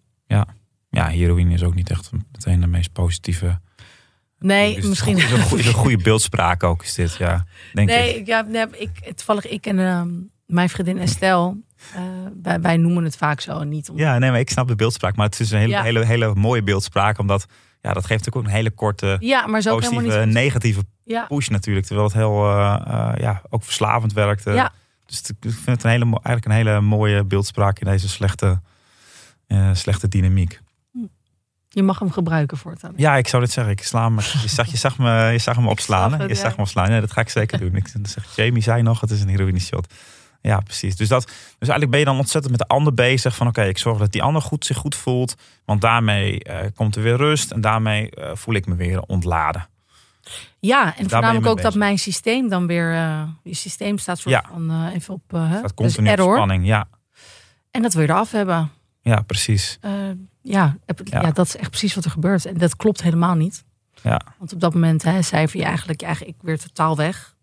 ja, 0.90 1.06
heroïne 1.06 1.54
is 1.54 1.62
ook 1.62 1.74
niet 1.74 1.90
echt 1.90 2.10
meteen 2.32 2.60
de 2.60 2.66
meest 2.66 2.92
positieve. 2.92 3.60
Nee, 4.42 4.70
Is 4.70 4.76
het 4.76 4.88
misschien. 4.88 5.16
Is 5.16 5.30
een, 5.30 5.40
goede, 5.42 5.62
is 5.62 5.68
een 5.68 5.74
goede 5.74 5.96
beeldspraak 6.02 6.62
ook, 6.62 6.82
is 6.82 6.94
dit. 6.94 7.16
Ja, 7.16 7.44
denk 7.72 7.88
ik. 7.90 7.94
Nee, 7.96 8.22
ja, 8.26 8.40
nee 8.42 8.66
ik, 8.72 8.90
toevallig 9.16 9.46
ik 9.48 9.66
en 9.66 9.78
ehm, 9.78 10.08
mijn 10.46 10.68
vriendin 10.68 10.98
Estelle, 10.98 11.56
eh, 11.94 12.00
wij, 12.42 12.60
wij 12.60 12.76
noemen 12.76 13.04
het 13.04 13.16
vaak 13.16 13.40
zo 13.40 13.62
niet 13.64 13.88
om. 13.90 13.98
Ja, 13.98 14.18
nee, 14.18 14.30
maar 14.30 14.40
ik 14.40 14.50
snap 14.50 14.68
de 14.68 14.76
beeldspraak. 14.76 15.16
Maar 15.16 15.26
het 15.26 15.40
is 15.40 15.50
een 15.50 15.58
hele, 15.58 15.70
Ja. 15.72 15.82
hele, 15.82 16.04
hele 16.04 16.34
mooie 16.34 16.62
beeldspraak. 16.62 17.18
Omdat 17.18 17.46
ja, 17.80 17.92
dat 17.92 18.06
geeft 18.06 18.08
natuurlijk 18.24 18.36
ook 18.36 18.44
een 18.44 18.56
hele 18.58 18.70
korte 18.70 19.16
Ja, 19.20 19.46
maar 19.46 19.60
zo 19.60 19.76
positieve, 19.76 20.24
negatieve 20.24 20.82
Ja, 21.04 21.24
push 21.28 21.48
natuurlijk. 21.48 21.86
Terwijl 21.86 22.06
het 22.06 22.16
heel, 22.16 22.48
eh, 22.50 22.80
eh, 22.86 23.12
ja, 23.16 23.42
ook 23.48 23.64
verslavend 23.64 24.12
werkt. 24.12 24.46
eh. 24.46 24.54
Ja. 24.54 24.72
Dus 25.06 25.16
het- 25.18 25.28
ik 25.28 25.36
vind 25.40 25.66
het 25.66 25.84
een 25.84 25.90
hele, 25.90 26.04
eigenlijk 26.04 26.44
een 26.44 26.50
hele 26.52 26.80
mooie 26.80 27.24
beeldspraak 27.24 27.78
in 27.78 27.86
deze 27.86 28.08
slechte, 28.08 28.60
slechte 29.72 30.08
dynamiek. 30.08 30.60
Je 31.72 31.82
mag 31.82 31.98
hem 31.98 32.10
gebruiken 32.10 32.56
voortaan. 32.56 32.92
Ja, 32.96 33.16
ik 33.16 33.28
zou 33.28 33.42
dit 33.42 33.52
zeggen. 33.52 33.72
Ik 33.72 33.82
sla 33.82 34.04
hem, 34.04 34.16
je, 34.42 34.48
zag, 34.48 34.66
je, 34.70 34.76
zag 34.76 34.98
me, 34.98 35.28
je 35.32 35.38
zag 35.38 35.60
me 35.60 35.68
opslaan. 35.68 36.12
het, 36.12 36.22
je 36.22 36.28
ja. 36.28 36.34
zag 36.40 36.56
me 36.56 36.62
opslaan. 36.62 36.88
Nee, 36.90 37.00
dat 37.00 37.12
ga 37.12 37.20
ik 37.20 37.28
zeker 37.28 37.58
doen. 37.58 37.76
Ik 37.76 37.88
zeg, 38.02 38.36
Jamie 38.36 38.62
zei 38.62 38.82
nog, 38.82 39.00
het 39.00 39.10
is 39.10 39.20
een 39.22 39.28
heroïne 39.28 39.60
shot. 39.60 39.94
Ja, 40.40 40.60
precies. 40.60 40.96
Dus, 40.96 41.08
dat, 41.08 41.24
dus 41.24 41.34
eigenlijk 41.68 41.90
ben 41.90 41.98
je 41.98 42.04
dan 42.04 42.18
ontzettend 42.18 42.58
met 42.58 42.68
de 42.68 42.74
ander 42.74 42.94
bezig. 42.94 43.36
Van 43.36 43.46
oké, 43.46 43.62
ik 43.62 43.78
zorg 43.78 43.98
dat 43.98 44.12
die 44.12 44.22
ander 44.22 44.42
goed, 44.42 44.64
zich 44.66 44.76
goed 44.76 44.94
voelt. 44.94 45.34
Want 45.64 45.80
daarmee 45.80 46.44
eh, 46.44 46.66
komt 46.74 46.96
er 46.96 47.02
weer 47.02 47.16
rust. 47.16 47.50
En 47.50 47.60
daarmee 47.60 48.10
eh, 48.10 48.30
voel 48.34 48.54
ik 48.54 48.66
me 48.66 48.74
weer 48.74 49.00
ontladen. 49.02 49.66
Ja, 50.60 50.96
en 50.96 51.10
voornamelijk 51.10 51.46
ook 51.46 51.62
dat 51.62 51.74
mijn 51.74 51.98
systeem 51.98 52.48
dan 52.48 52.66
weer, 52.66 52.92
eh 52.92 53.22
je 53.42 53.54
systeem 53.54 53.98
staat 53.98 54.18
soort 54.18 54.34
Ja. 54.34 54.44
van 54.52 54.88
even 54.88 55.14
op? 55.14 55.22
Dat 55.28 55.62
dus 55.62 55.74
continu 55.74 56.08
error. 56.08 56.34
spanning. 56.34 56.66
Ja, 56.66 56.88
En 57.70 57.82
dat 57.82 57.92
wil 57.92 58.02
je 58.02 58.08
eraf 58.08 58.30
hebben. 58.30 58.70
ja, 59.00 59.20
precies. 59.20 59.78
Ja, 60.42 60.76
Ja. 61.04 61.30
dat 61.30 61.46
is 61.46 61.56
echt 61.56 61.70
precies 61.70 61.94
wat 61.94 62.04
er 62.04 62.10
gebeurt. 62.10 62.46
En 62.46 62.58
dat 62.58 62.76
klopt 62.76 63.02
helemaal 63.02 63.34
niet. 63.34 63.64
Ja. 64.02 64.20
Want 64.38 64.52
op 64.52 64.60
dat 64.60 64.74
moment 64.74 65.02
hè, 65.02 65.22
cijfer 65.22 65.58
je 65.58 65.64
eigenlijk, 65.64 66.02
eigenlijk 66.02 66.36
ik 66.36 66.42
weer 66.42 66.58
totaal 66.58 66.96
weg. 66.96 67.36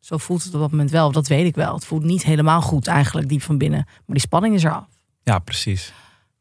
Zo 0.00 0.16
voelt 0.18 0.44
het 0.44 0.54
op 0.54 0.60
dat 0.60 0.70
moment 0.70 0.90
wel. 0.90 1.12
Dat 1.12 1.28
weet 1.28 1.46
ik 1.46 1.54
wel. 1.54 1.74
Het 1.74 1.84
voelt 1.84 2.02
niet 2.04 2.24
helemaal 2.24 2.60
goed 2.62 2.86
eigenlijk, 2.86 3.28
diep 3.28 3.42
van 3.42 3.58
binnen. 3.58 3.84
Maar 3.84 4.02
die 4.06 4.20
spanning 4.20 4.54
is 4.54 4.64
eraf. 4.64 4.84
Ja, 5.22 5.38
precies. 5.38 5.92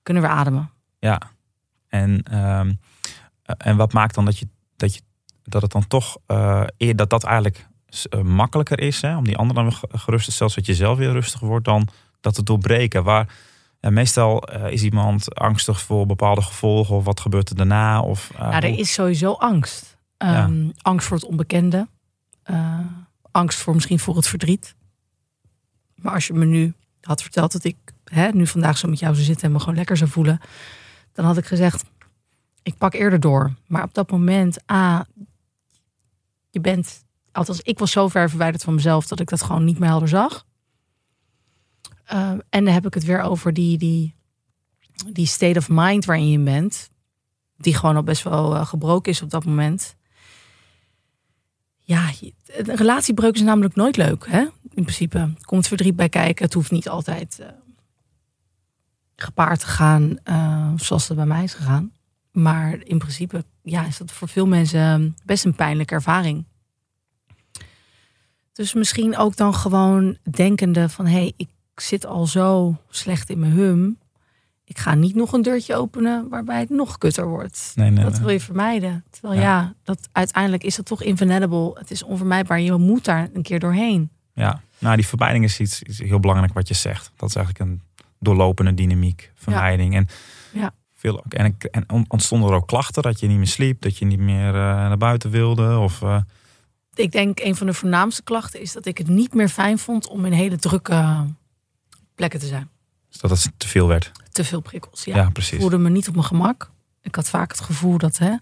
Kunnen 0.03 0.23
we 0.23 0.29
ademen. 0.29 0.69
Ja. 0.99 1.21
En, 1.87 2.23
ehm, 2.23 2.73
eh, 3.43 3.55
en 3.57 3.77
wat 3.77 3.93
maakt 3.93 4.15
dan 4.15 4.25
dat, 4.25 4.39
je, 4.39 4.47
dat, 4.75 4.95
je, 4.95 5.01
dat 5.43 5.61
het 5.61 5.71
dan 5.71 5.87
toch 5.87 6.17
eer 6.77 6.95
dat 6.95 7.09
dat 7.09 7.23
eigenlijk 7.23 7.67
eh, 8.09 8.21
makkelijker 8.21 8.79
is 8.79 9.01
hè, 9.01 9.17
om 9.17 9.23
die 9.23 9.37
ander 9.37 9.55
dan 9.55 9.73
gerust 9.89 10.25
te 10.25 10.31
stellen, 10.31 10.51
zodat 10.51 10.67
je 10.67 10.75
zelf 10.75 10.97
weer 10.97 11.11
rustig 11.11 11.39
wordt, 11.39 11.65
dan 11.65 11.87
dat 12.21 12.33
te 12.33 12.43
doorbreken. 12.43 13.03
Waar 13.03 13.35
ja, 13.83 13.89
meestal 13.89 14.43
eh, 14.43 14.71
is 14.71 14.83
iemand 14.83 15.35
angstig 15.35 15.81
voor 15.81 16.05
bepaalde 16.05 16.41
gevolgen 16.41 16.95
of 16.95 17.03
wat 17.03 17.19
gebeurt 17.19 17.49
er 17.49 17.55
daarna? 17.55 18.01
Of, 18.01 18.31
eh, 18.31 18.39
Ja, 18.39 18.61
er 18.61 18.79
is 18.79 18.93
sowieso 18.93 19.33
angst. 19.33 19.97
Ehm, 20.17 20.69
Angst 20.81 21.07
voor 21.07 21.17
het 21.17 21.25
onbekende. 21.25 21.87
Eh, 22.43 22.79
angst 23.31 23.59
voor 23.59 23.73
misschien 23.73 23.99
voor 23.99 24.15
het 24.15 24.27
verdriet. 24.27 24.75
Maar 25.95 26.13
als 26.13 26.27
je 26.27 26.33
me 26.33 26.45
nu 26.45 26.73
had 27.01 27.21
verteld 27.21 27.51
dat 27.51 27.63
ik 27.63 27.75
hè, 28.03 28.29
nu 28.29 28.47
vandaag 28.47 28.77
zo 28.77 28.87
met 28.87 28.99
jou 28.99 29.13
zou 29.13 29.25
zitten 29.25 29.45
en 29.45 29.51
me 29.51 29.59
gewoon 29.59 29.75
lekker 29.75 29.97
zou 29.97 30.09
voelen, 30.09 30.39
dan 31.13 31.25
had 31.25 31.37
ik 31.37 31.45
gezegd: 31.45 31.83
ik 32.61 32.77
pak 32.77 32.93
eerder 32.93 33.19
door. 33.19 33.53
Maar 33.67 33.83
op 33.83 33.93
dat 33.93 34.11
moment, 34.11 34.71
A, 34.71 35.05
je 36.49 36.59
bent, 36.59 37.03
althans, 37.31 37.61
ik 37.61 37.79
was 37.79 37.91
zo 37.91 38.07
ver 38.07 38.29
verwijderd 38.29 38.63
van 38.63 38.73
mezelf 38.73 39.07
dat 39.07 39.19
ik 39.19 39.29
dat 39.29 39.41
gewoon 39.41 39.63
niet 39.63 39.79
meer 39.79 39.89
helder 39.89 40.07
zag. 40.07 40.45
Ehm, 42.13 42.39
en 42.49 42.63
dan 42.63 42.73
heb 42.73 42.85
ik 42.85 42.93
het 42.93 43.03
weer 43.03 43.21
over 43.21 43.53
die, 43.53 43.77
die, 43.77 44.15
die 45.11 45.25
state 45.25 45.59
of 45.59 45.69
mind 45.69 46.05
waarin 46.05 46.29
je 46.29 46.39
bent 46.39 46.89
die 47.57 47.75
gewoon 47.75 47.95
al 47.95 48.03
best 48.03 48.23
wel 48.23 48.55
eh, 48.55 48.65
gebroken 48.65 49.11
is 49.11 49.21
op 49.21 49.29
dat 49.29 49.45
moment. 49.45 49.95
Ja, 51.77 52.09
een 52.45 52.75
relatiebreuk 52.75 53.35
is 53.35 53.41
namelijk 53.41 53.75
nooit 53.75 53.97
leuk, 53.97 54.27
hè? 54.27 54.39
In 54.69 54.83
principe. 54.83 55.33
Komt 55.41 55.67
verdriet 55.67 55.95
bij 55.95 56.09
kijken. 56.09 56.45
Het 56.45 56.53
hoeft 56.53 56.71
niet 56.71 56.89
altijd 56.89 57.39
eh, 57.39 57.47
gepaard 59.15 59.59
te 59.59 59.67
gaan 59.67 60.17
eh, 60.23 60.71
zoals 60.75 61.07
het 61.07 61.17
bij 61.17 61.25
mij 61.25 61.43
is 61.43 61.53
gegaan. 61.53 61.93
Maar 62.31 62.79
in 62.83 62.97
principe 62.97 63.45
ja, 63.63 63.85
is 63.85 63.97
dat 63.97 64.11
voor 64.11 64.27
veel 64.27 64.47
mensen 64.47 65.15
best 65.25 65.45
een 65.45 65.55
pijnlijke 65.55 65.93
ervaring. 65.93 66.45
Dus 68.51 68.73
misschien 68.73 69.17
ook 69.17 69.35
dan 69.35 69.53
gewoon 69.53 70.17
denkende 70.31 70.89
van... 70.89 71.05
hé, 71.05 71.11
hey, 71.11 71.33
ik 71.37 71.49
zit 71.81 72.05
al 72.05 72.25
zo 72.27 72.77
slecht 72.89 73.29
in 73.29 73.39
mijn 73.39 73.51
hum. 73.51 73.97
Ik 74.65 74.77
ga 74.79 74.93
niet 74.95 75.15
nog 75.15 75.33
een 75.33 75.41
deurtje 75.41 75.75
openen 75.75 76.29
waarbij 76.29 76.59
het 76.59 76.69
nog 76.69 76.97
kutter 76.97 77.27
wordt. 77.27 77.71
Nee, 77.75 77.89
nee, 77.89 78.03
Dat 78.03 78.17
wil 78.19 78.29
je 78.29 78.39
vermijden. 78.39 79.03
Terwijl 79.09 79.33
Ja. 79.41 79.41
ja. 79.41 79.73
dat 79.83 80.09
uiteindelijk 80.11 80.63
is 80.63 80.75
dat 80.75 80.85
toch 80.85 81.01
invenable. 81.03 81.71
Het 81.79 81.91
is 81.91 82.03
onvermijdbaar. 82.03 82.59
Je 82.61 82.73
moet 82.77 83.05
daar 83.05 83.29
een 83.33 83.41
keer 83.41 83.59
doorheen. 83.59 84.09
Ja, 84.33 84.61
nou 84.79 84.95
die 84.95 85.07
vermijding 85.07 85.43
is 85.43 85.59
iets, 85.59 85.81
iets 85.83 85.97
heel 85.99 86.19
belangrijk 86.19 86.53
wat 86.53 86.67
je 86.67 86.73
zegt. 86.73 87.11
Dat 87.15 87.29
is 87.29 87.35
eigenlijk 87.35 87.69
een 87.69 87.81
doorlopende 88.19 88.73
dynamiek, 88.73 89.31
vermijding. 89.35 89.95
En, 89.95 90.07
Ja. 90.53 90.71
veel, 90.95 91.23
en, 91.29 91.45
ik- 91.45 91.63
en 91.63 91.83
on- 91.89 92.05
ontstonden 92.07 92.49
er 92.49 92.55
ook 92.55 92.67
klachten 92.67 93.03
dat 93.03 93.19
je 93.19 93.27
niet 93.27 93.37
meer 93.37 93.47
sliep, 93.47 93.81
dat 93.81 93.97
je 93.97 94.05
niet 94.05 94.19
meer 94.19 94.47
eh, 94.47 94.53
naar 94.53 94.97
buiten 94.97 95.29
wilde? 95.29 95.77
Of, 95.77 96.01
eh, 96.01 96.17
Ik 96.95 97.11
denk 97.11 97.39
een 97.39 97.55
van 97.55 97.67
de 97.67 97.73
voornaamste 97.73 98.23
klachten 98.23 98.61
is 98.61 98.73
dat 98.73 98.85
ik 98.85 98.97
het 98.97 99.07
niet 99.07 99.33
meer 99.33 99.49
fijn 99.49 99.77
vond 99.77 100.07
om 100.07 100.25
in 100.25 100.31
hele 100.31 100.57
drukke 100.57 101.25
plekken 102.15 102.39
te 102.39 102.45
zijn. 102.45 102.69
dat 103.21 103.29
het 103.29 103.51
te 103.57 103.67
veel 103.67 103.87
werd? 103.87 104.11
Te 104.31 104.43
veel 104.43 104.61
prikkels. 104.61 105.03
Ja. 105.03 105.15
Ja, 105.15 105.27
Ik 105.27 105.33
precies. 105.33 105.59
voelde 105.59 105.77
me 105.77 105.89
niet 105.89 106.07
op 106.07 106.13
mijn 106.13 106.27
gemak. 106.27 106.71
Ik 107.01 107.15
had 107.15 107.29
vaak 107.29 107.51
het 107.51 107.61
gevoel 107.61 107.97
dat 107.97 108.17
hè, 108.17 108.35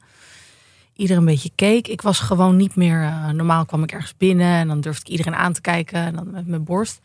iedereen 0.94 1.22
een 1.22 1.28
beetje 1.30 1.52
keek. 1.56 1.88
Ik 1.88 2.02
was 2.02 2.20
gewoon 2.20 2.56
niet 2.56 2.76
meer. 2.76 3.02
eh, 3.04 3.30
normaal 3.30 3.66
kwam 3.66 3.84
ik 3.84 3.92
ergens 3.92 4.18
binnen 4.18 4.48
en 4.60 4.68
dan 4.68 4.82
durfde 4.82 5.02
ik 5.02 5.08
iedereen 5.10 5.36
aan 5.36 5.54
te 5.54 5.62
kijken 5.62 6.00
en 6.06 6.16
dan 6.16 6.32
met 6.32 6.48
mijn 6.48 6.64
borst. 6.64 7.00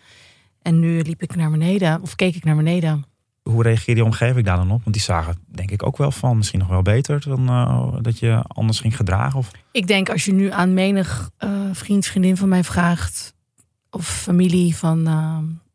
En 0.62 0.80
nu 0.80 1.02
liep 1.02 1.22
ik 1.22 1.36
naar 1.36 1.50
beneden 1.50 2.02
of 2.02 2.14
keek 2.14 2.34
ik 2.36 2.44
naar 2.44 2.56
beneden. 2.56 3.04
Hoe 3.42 3.62
reageerde 3.62 4.00
je 4.00 4.06
omgeving 4.06 4.46
daar 4.46 4.56
dan 4.56 4.70
op? 4.70 4.80
Want 4.82 4.94
die 4.96 5.04
zagen 5.04 5.36
denk 5.46 5.70
ik 5.70 5.82
ook 5.86 5.96
wel 5.96 6.10
van 6.10 6.36
misschien 6.36 6.58
nog 6.58 6.68
wel 6.68 6.82
beter 6.82 7.20
dan 7.20 7.48
eh, 7.48 7.92
dat 8.02 8.18
je 8.18 8.42
anders 8.48 8.80
ging 8.80 8.96
gedragen. 8.96 9.38
Of... 9.38 9.50
Ik 9.72 9.86
denk 9.86 10.08
als 10.10 10.24
je 10.24 10.32
nu 10.32 10.50
aan 10.50 10.74
menig 10.74 11.30
eh, 11.36 11.50
vriend, 11.72 12.06
vriendin 12.06 12.36
van 12.36 12.48
mij 12.48 12.64
vraagt 12.64 13.34
of 13.90 14.06
familie 14.08 14.76
van 14.76 15.06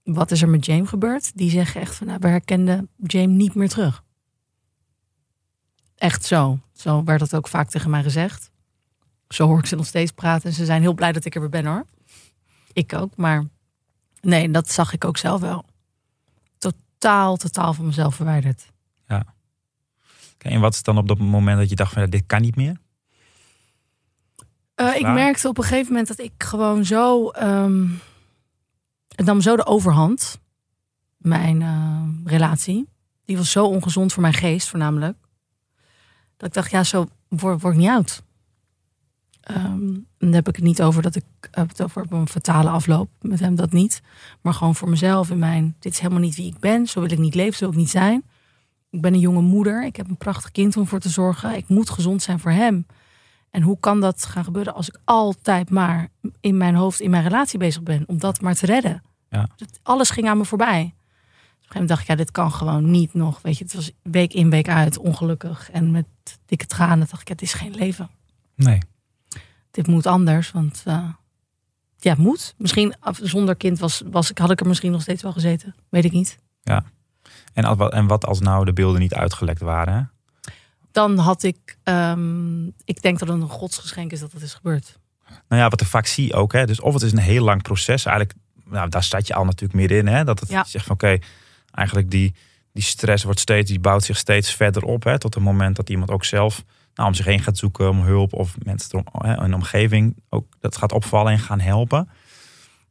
wat 0.04 0.32
is 0.32 0.42
er 0.42 0.50
met 0.50 0.66
James 0.66 0.90
gebeurd, 0.90 1.38
die 1.38 1.50
zeggen 1.50 1.82
echt 1.82 1.96
van 1.96 2.08
nou, 2.08 2.20
we 2.22 2.28
herkenden 2.28 2.90
James 2.98 3.38
niet 3.38 3.56
meer 3.56 3.70
terug. 3.70 4.04
Echt 5.96 6.26
zo. 6.26 6.60
Zo 6.74 7.04
werd 7.04 7.20
dat 7.20 7.36
ook 7.36 7.48
vaak 7.48 7.70
tegen 7.70 7.90
mij 7.90 8.04
gezegd. 8.04 8.52
Zo 9.28 9.48
hoor 9.48 9.60
ik 9.60 9.66
ze 9.66 9.76
nog 9.76 9.86
steeds 9.86 10.12
praten. 10.12 10.50
En 10.50 10.56
ze 10.56 10.66
zijn 10.66 10.82
heel 10.82 10.94
blij 10.94 11.12
dat 11.12 11.26
ik 11.26 11.36
er 11.36 11.42
weer 11.42 11.50
ben 11.50 11.66
hoor. 11.66 11.86
Ik 12.74 12.94
ook, 12.94 13.16
maar 13.16 13.44
nee, 14.22 14.52
dat 14.52 14.72
zag 14.72 14.94
ik 14.94 15.06
ook 15.06 15.18
zelf 15.18 15.42
wel. 15.42 15.66
Totaal, 16.58 17.38
totaal 17.38 17.74
van 17.74 17.86
mezelf 17.86 18.16
verwijderd. 18.16 18.72
Oké, 20.34 20.50
en 20.50 20.60
wat 20.60 20.74
is 20.74 20.84
dan 20.84 20.98
op 20.98 21.08
dat 21.08 21.20
moment 21.20 21.58
dat 21.58 21.70
je 21.70 21.76
dacht 21.76 21.94
van 21.94 22.02
ja, 22.02 22.08
dit 22.08 22.24
kan 22.26 22.42
niet 22.42 22.56
meer? 22.56 22.78
Eh, 24.76 24.96
ik 24.96 25.02
merkte 25.02 25.48
op 25.48 25.58
een 25.58 25.64
gegeven 25.64 25.88
moment 25.88 26.08
dat 26.08 26.20
ik 26.20 26.32
gewoon 26.38 26.86
zo. 26.86 27.30
ehm 27.30 27.88
het 29.22 29.30
nam 29.30 29.42
zo 29.42 29.56
de 29.56 29.66
overhand. 29.66 30.40
Mijn 31.18 31.62
eh, 31.62 32.04
relatie. 32.24 32.88
Die 33.26 33.38
was 33.38 33.52
zo 33.52 33.66
ongezond 33.66 34.14
voor 34.14 34.22
mijn 34.22 34.34
geest, 34.34 34.70
voornamelijk. 34.70 35.18
Dat 36.38 36.48
ik 36.48 36.54
dacht, 36.54 36.72
ja, 36.72 36.84
zo 36.84 37.08
word, 37.28 37.64
ik 37.64 37.76
niet 37.76 37.90
oud. 37.90 38.24
En 39.42 40.08
dan 40.18 40.34
heb 40.34 40.48
ik 40.48 40.56
het 40.56 40.66
niet 40.66 40.82
over 40.82 41.02
dat 41.02 41.16
ik 41.16 41.24
heb 41.52 41.70
het 41.70 41.84
over 41.84 42.06
een 42.10 42.28
fatale 42.28 42.70
afloop 42.70 43.10
met 43.22 43.40
hem, 43.40 43.56
dat 43.56 43.72
niet. 43.72 44.02
Maar 44.42 44.54
gewoon 44.54 44.76
voor 44.76 44.90
mezelf 44.90 45.30
in 45.30 45.40
mijn. 45.40 45.76
Dit 45.80 45.92
is 45.92 46.00
helemaal 46.00 46.22
niet 46.22 46.36
wie 46.36 46.48
ik 46.48 46.60
ben. 46.60 46.88
Zo 46.88 47.02
wil 47.02 47.12
ik 47.12 47.20
niet 47.20 47.36
leven, 47.36 47.54
zo 47.54 47.60
wil 47.60 47.74
ik 47.74 47.80
niet 47.80 47.90
zijn. 47.90 48.24
Ik 48.90 49.02
ben 49.02 49.14
een 49.14 49.20
jonge 49.20 49.42
moeder. 49.42 49.86
Ik 49.86 49.96
heb 49.96 50.10
een 50.10 50.18
prachtig 50.18 50.52
kind 50.52 50.78
om 50.78 50.88
voor 50.88 51.00
te 51.00 51.10
zorgen. 51.10 51.56
Ik 51.56 51.68
moet 51.68 51.90
gezond 51.90 52.22
zijn 52.22 52.40
voor 52.40 52.52
hem. 52.52 52.86
En 53.50 53.62
hoe 53.62 53.80
kan 53.80 54.00
dat 54.00 54.26
gaan 54.26 54.44
gebeuren 54.44 54.74
als 54.74 54.88
ik 54.88 55.00
altijd 55.04 55.70
maar 55.70 56.08
in 56.40 56.58
mijn 56.58 56.76
hoofd, 56.76 57.00
in 57.00 57.10
mijn 57.10 57.24
relatie 57.24 57.60
bezig 57.60 57.84
ben, 57.84 58.04
om 58.08 58.20
dat 58.20 58.42
maar 58.42 58.56
te 58.56 58.66
redden? 58.66 59.02
Ja. 59.32 59.48
Alles 59.84 60.10
ging 60.10 60.28
aan 60.28 60.38
me 60.38 60.46
voorbij. 60.46 60.82
Op 60.82 60.84
een 60.84 60.92
gegeven 61.58 61.72
moment 61.74 61.88
dacht 61.90 62.02
ik, 62.02 62.08
ja, 62.08 62.16
dit 62.16 62.32
kan 62.32 62.52
gewoon 62.52 62.92
niet 62.92 63.14
nog. 63.14 63.42
Weet 63.42 63.58
je, 63.58 63.64
het 63.64 63.74
was 63.74 63.92
week 64.02 64.34
in, 64.34 64.50
week 64.50 64.68
uit, 64.70 64.98
ongelukkig. 64.98 65.70
En 65.72 65.92
met 65.92 66.06
dikke 66.46 66.66
tranen 66.66 67.08
dacht 67.10 67.22
ik, 67.22 67.28
ja, 67.28 67.34
dit 67.36 67.42
is 67.48 67.54
geen 67.54 67.76
leven. 67.76 68.10
Nee. 68.56 68.80
Dit 69.72 69.88
moet 69.88 70.06
anders, 70.06 70.52
want 70.52 70.82
eh, 70.86 71.10
ja, 71.98 72.10
het 72.10 72.18
moet. 72.18 72.54
Misschien 72.58 72.94
af- 73.00 73.20
zonder 73.24 73.56
kind 73.56 73.80
was, 73.80 74.02
was, 74.06 74.30
ik- 74.30 74.38
had 74.38 74.52
ik 74.52 74.60
er 74.60 74.68
misschien 74.68 74.92
nog 74.92 75.02
steeds 75.02 75.22
wel 75.22 75.32
gezeten. 75.32 75.76
Weet 75.90 76.06
ik 76.06 76.12
niet. 76.12 76.38
En, 77.54 77.64
al- 77.66 77.76
wat- 77.76 77.94
en 77.94 78.08
wat 78.08 78.26
als 78.26 78.40
nou 78.40 78.66
de 78.66 78.74
beelden 78.74 79.00
niet 79.00 79.14
uitgelekt 79.14 79.62
waren? 79.62 80.12
Dan 80.92 81.18
had 81.18 81.44
ik, 81.44 81.78
ehm, 81.84 82.66
ik 82.68 83.02
denk 83.02 83.20
dat 83.20 83.28
het 83.28 83.42
een 83.42 83.50
godsgeschenk 83.50 84.12
is 84.12 84.20
dat 84.20 84.32
het 84.32 84.42
is 84.42 84.54
gebeurd. 84.54 85.00
Nou 85.48 85.62
ja, 85.62 85.70
wat 85.70 85.82
ik 85.82 85.88
vaak 85.88 86.06
zie 86.06 86.34
ook. 86.34 86.54
Hè, 86.54 86.66
dus 86.66 86.80
of 86.82 86.94
het 86.94 87.02
is 87.04 87.12
een 87.12 87.18
heel 87.18 87.44
lang 87.44 87.62
proces. 87.62 88.06
Eigenlijk, 88.06 88.38
nou, 88.72 88.90
daar 88.90 89.04
staat 89.04 89.28
je 89.28 89.34
al 89.34 89.46
natuurlijk 89.46 89.80
middenin. 89.80 90.14
Hè, 90.14 90.24
dat 90.24 90.40
het 90.40 90.50
Ja. 90.50 90.60
je 90.60 90.70
zegt 90.70 90.86
van 90.86 90.94
oké, 90.94 91.18
eigenlijk 91.72 92.12
die, 92.12 92.36
die 92.74 92.84
stress 92.84 93.24
wordt 93.24 93.40
steeds, 93.40 93.70
die 93.70 93.80
bouwt 93.80 94.04
zich 94.04 94.18
steeds 94.18 94.56
verder 94.56 94.84
op. 94.84 95.04
Hè, 95.04 95.20
tot 95.20 95.34
het 95.34 95.44
moment 95.44 95.76
dat 95.76 95.90
iemand 95.90 96.12
ook 96.12 96.26
zelf 96.26 96.64
nou, 96.94 97.10
om 97.10 97.14
zich 97.16 97.26
heen 97.26 97.40
gaat 97.40 97.58
zoeken 97.58 97.90
om 97.90 98.02
hulp. 98.02 98.34
Of 98.34 98.56
mensen 98.64 99.04
hè, 99.12 99.38
een 99.38 99.54
omgeving 99.54 100.16
ook 100.30 100.46
dat 100.60 100.78
gaat 100.78 100.92
opvallen 100.92 101.32
en 101.32 101.40
gaan 101.40 101.60
helpen. 101.60 102.10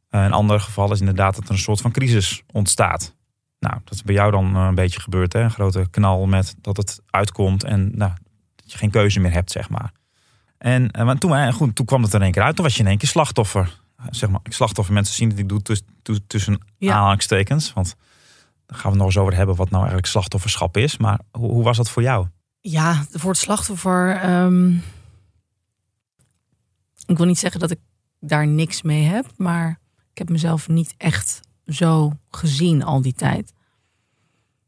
Eh, 0.09 0.23
een 0.23 0.33
ander 0.33 0.59
geval 0.59 0.91
is 0.91 0.99
inderdaad 0.99 1.35
dat 1.35 1.43
er 1.43 1.51
een 1.51 1.57
soort 1.57 1.81
van 1.81 1.91
crisis 1.91 2.43
ontstaat. 2.51 3.15
Nou, 3.59 3.75
dat 3.83 3.93
is 3.93 4.03
bij 4.03 4.15
jou 4.15 4.31
dan 4.31 4.55
eh, 4.55 4.65
een 4.65 4.75
beetje 4.75 4.99
gebeurd. 4.99 5.33
Hè? 5.33 5.39
Een 5.39 5.51
grote 5.51 5.87
knal 5.91 6.25
met 6.25 6.55
dat 6.61 6.77
het 6.77 7.01
uitkomt 7.09 7.63
en 7.63 7.91
nou, 7.97 8.11
dat 8.55 8.71
je 8.71 8.77
geen 8.77 8.89
keuze 8.89 9.19
meer 9.19 9.31
hebt, 9.31 9.51
zeg 9.51 9.69
maar. 9.69 9.91
En, 10.57 11.05
want 11.05 11.19
toen, 11.19 11.31
hè, 11.31 11.51
goed, 11.51 11.75
toen 11.75 11.85
kwam 11.85 12.01
het 12.01 12.11
er 12.13 12.17
in 12.17 12.23
één 12.23 12.31
keer 12.31 12.43
uit. 12.43 12.55
Toen 12.55 12.65
was 12.65 12.75
je 12.75 12.81
in 12.81 12.87
één 12.87 12.97
keer 12.97 13.09
slachtoffer. 13.09 13.80
Zeg 14.09 14.29
maar, 14.29 14.39
slachtoffer 14.43 14.93
mensen 14.93 15.15
zien 15.15 15.29
dat 15.29 15.37
ik 15.37 15.49
doe 15.49 15.61
tuss- 15.61 15.81
tuss- 16.01 16.19
tussen 16.27 16.59
Ja. 16.77 16.93
aanhalingstekens. 16.93 17.73
Want 17.73 17.95
daar 18.65 18.77
gaan 18.79 18.91
we 18.91 18.97
het 18.97 18.97
nog 18.97 19.05
eens 19.07 19.17
over 19.17 19.35
hebben 19.35 19.55
wat 19.55 19.67
nou 19.69 19.77
eigenlijk 19.81 20.11
slachtofferschap 20.11 20.77
is. 20.77 20.97
Maar 20.97 21.19
hoe, 21.31 21.51
hoe 21.51 21.63
was 21.63 21.77
dat 21.77 21.89
voor 21.89 22.01
jou? 22.01 22.27
Ja, 22.61 23.05
voor 23.11 23.29
het 23.31 23.39
slachtoffer. 23.39 24.15
ehm, 24.15 24.71
ik 27.05 27.17
wil 27.17 27.25
niet 27.25 27.39
zeggen 27.39 27.59
dat 27.59 27.71
ik 27.71 27.79
daar 28.19 28.47
niks 28.47 28.81
mee 28.81 29.03
heb, 29.03 29.25
maar 29.37 29.79
ik 30.11 30.17
heb 30.17 30.29
mezelf 30.29 30.67
niet 30.67 30.93
echt 30.97 31.39
zo 31.65 32.13
gezien 32.29 32.83
al 32.83 33.01
die 33.01 33.13
tijd. 33.13 33.53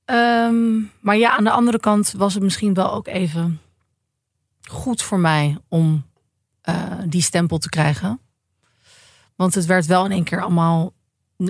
Ehm, 0.05 0.79
maar 1.01 1.17
ja, 1.17 1.37
aan 1.37 1.43
de 1.43 1.51
andere 1.51 1.79
kant 1.79 2.11
was 2.17 2.33
het 2.33 2.43
misschien 2.43 2.73
wel 2.73 2.93
ook 2.93 3.07
even 3.07 3.59
goed 4.69 5.01
voor 5.01 5.19
mij 5.19 5.57
om 5.67 6.05
eh, 6.61 6.91
die 7.07 7.21
stempel 7.21 7.57
te 7.57 7.69
krijgen. 7.69 8.19
Want 9.43 9.55
het 9.55 9.65
werd 9.65 9.85
wel 9.85 10.05
in 10.05 10.11
één 10.11 10.23
keer 10.23 10.41
allemaal 10.41 10.93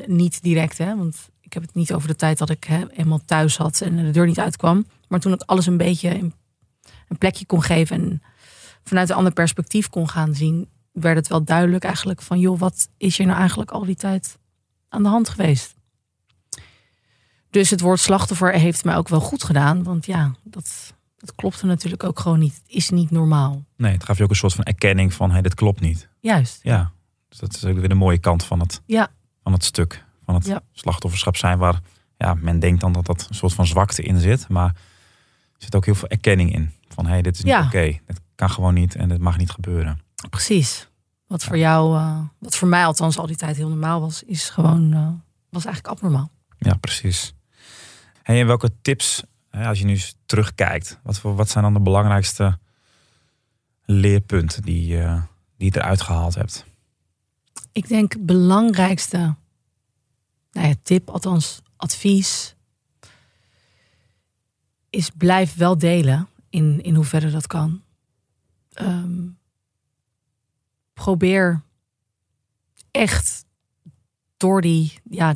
niet 0.05 0.41
direct, 0.41 0.77
hè? 0.77 0.97
Want 0.97 1.29
ik 1.41 1.53
heb 1.53 1.61
het 1.61 1.73
niet 1.73 1.93
over 1.93 2.07
de 2.07 2.15
tijd 2.15 2.37
dat 2.37 2.49
ik 2.49 2.63
hè, 2.63 2.89
eenmaal 2.89 3.21
thuis 3.25 3.57
had 3.57 3.81
en 3.81 3.95
de 3.95 4.11
deur 4.11 4.25
niet 4.25 4.39
uitkwam. 4.39 4.85
Maar 5.07 5.19
toen 5.19 5.33
ik 5.33 5.41
alles 5.41 5.65
een 5.65 5.77
beetje 5.77 6.09
een 7.07 7.17
plekje 7.17 7.45
kon 7.45 7.61
geven 7.61 7.95
en 7.95 8.21
vanuit 8.83 9.09
een 9.09 9.15
ander 9.15 9.33
perspectief 9.33 9.89
kon 9.89 10.09
gaan 10.09 10.35
zien, 10.35 10.69
werd 10.91 11.17
het 11.17 11.27
wel 11.27 11.43
duidelijk 11.43 11.83
eigenlijk 11.83 12.21
van, 12.21 12.39
joh, 12.39 12.59
wat 12.59 12.89
is 12.97 13.19
er 13.19 13.25
nou 13.25 13.39
eigenlijk 13.39 13.71
al 13.71 13.85
die 13.85 13.95
tijd 13.95 14.37
aan 14.89 15.03
de 15.03 15.09
hand 15.09 15.29
geweest? 15.29 15.75
Dus 17.49 17.69
het 17.69 17.81
woord 17.81 17.99
slachtoffer 17.99 18.53
heeft 18.53 18.83
mij 18.83 18.95
ook 18.95 19.09
wel 19.09 19.19
goed 19.19 19.43
gedaan, 19.43 19.83
want 19.83 20.05
ja, 20.05 20.35
dat, 20.43 20.93
dat 21.17 21.35
klopte 21.35 21.65
natuurlijk 21.65 22.03
ook 22.03 22.19
gewoon 22.19 22.39
niet. 22.39 22.55
Het 22.55 22.75
is 22.75 22.89
niet 22.89 23.11
normaal. 23.11 23.65
Nee, 23.77 23.91
het 23.91 24.03
gaf 24.03 24.17
je 24.17 24.23
ook 24.23 24.29
een 24.29 24.35
soort 24.35 24.53
van 24.53 24.63
erkenning 24.63 25.13
van, 25.13 25.31
hé, 25.31 25.41
dit 25.41 25.55
klopt 25.55 25.79
niet. 25.79 26.09
Juist. 26.19 26.59
Ja, 26.63 26.91
dus 27.33 27.41
dat 27.41 27.55
is 27.55 27.65
ook 27.65 27.77
weer 27.79 27.89
de 27.89 27.95
mooie 27.95 28.17
kant 28.17 28.43
van 28.45 28.59
het, 28.59 28.81
Ja. 28.85 29.07
van 29.43 29.53
het 29.53 29.63
stuk. 29.63 30.05
Van 30.25 30.35
het 30.35 30.45
Ja. 30.45 30.61
slachtofferschap 30.71 31.35
zijn 31.37 31.57
waar 31.57 31.79
ja, 32.17 32.33
men 32.33 32.59
denkt 32.59 32.81
dan 32.81 32.93
dat 32.93 33.05
dat 33.05 33.25
een 33.29 33.35
soort 33.35 33.53
van 33.53 33.65
zwakte 33.67 34.01
in 34.03 34.19
zit. 34.19 34.47
Maar 34.47 34.67
er 35.53 35.63
zit 35.63 35.75
ook 35.75 35.85
heel 35.85 35.95
veel 35.95 36.07
erkenning 36.07 36.53
in. 36.53 36.71
Van, 36.87 37.05
hé, 37.05 37.21
dit 37.21 37.35
is 37.37 37.43
niet 37.43 37.53
Ja. 37.53 37.65
oké. 37.65 37.99
Dit 38.05 38.21
kan 38.35 38.49
gewoon 38.49 38.73
niet 38.73 38.95
en 38.95 39.09
dit 39.09 39.19
mag 39.19 39.37
niet 39.37 39.49
gebeuren. 39.51 40.01
Precies. 40.29 40.87
Wat 41.27 41.43
voor 41.43 41.57
jou, 41.57 41.97
eh, 41.97 42.19
wat 42.39 42.55
voor 42.55 42.67
mij 42.67 42.85
althans 42.85 43.17
al 43.17 43.27
die 43.27 43.35
tijd 43.35 43.55
heel 43.55 43.69
normaal 43.69 44.01
was, 44.01 44.23
is 44.23 44.49
gewoon, 44.49 44.93
eh, 44.93 45.07
was 45.49 45.65
eigenlijk 45.65 45.95
abnormaal. 45.95 46.31
Ja, 46.57 46.73
precies. 46.73 47.33
Hey, 48.23 48.39
en 48.39 48.47
welke 48.47 48.71
tips, 48.81 49.23
als 49.51 49.79
je 49.79 49.85
nu 49.85 49.99
terugkijkt, 50.25 50.99
wat, 51.03 51.19
voor, 51.19 51.35
wat 51.35 51.49
zijn 51.49 51.63
dan 51.63 51.73
de 51.73 51.79
belangrijkste 51.79 52.57
leerpunten 53.85 54.61
die, 54.61 54.99
eh, 55.01 55.21
die 55.57 55.71
je 55.73 55.79
eruit 55.79 56.01
gehaald 56.01 56.35
hebt? 56.35 56.65
Ik 57.73 57.87
denk 57.87 58.25
belangrijkste 58.25 59.35
nou 60.53 60.67
ja, 60.67 60.73
tip, 60.83 61.09
althans 61.09 61.61
advies, 61.75 62.55
is 64.89 65.09
blijf 65.09 65.55
wel 65.55 65.77
delen 65.77 66.27
in, 66.49 66.83
in 66.83 66.95
hoeverre 66.95 67.31
dat 67.31 67.47
kan. 67.47 67.81
Ehm, 68.73 69.27
probeer 70.93 71.61
echt 72.91 73.45
door 74.37 74.61
die, 74.61 74.99
ja, 75.09 75.33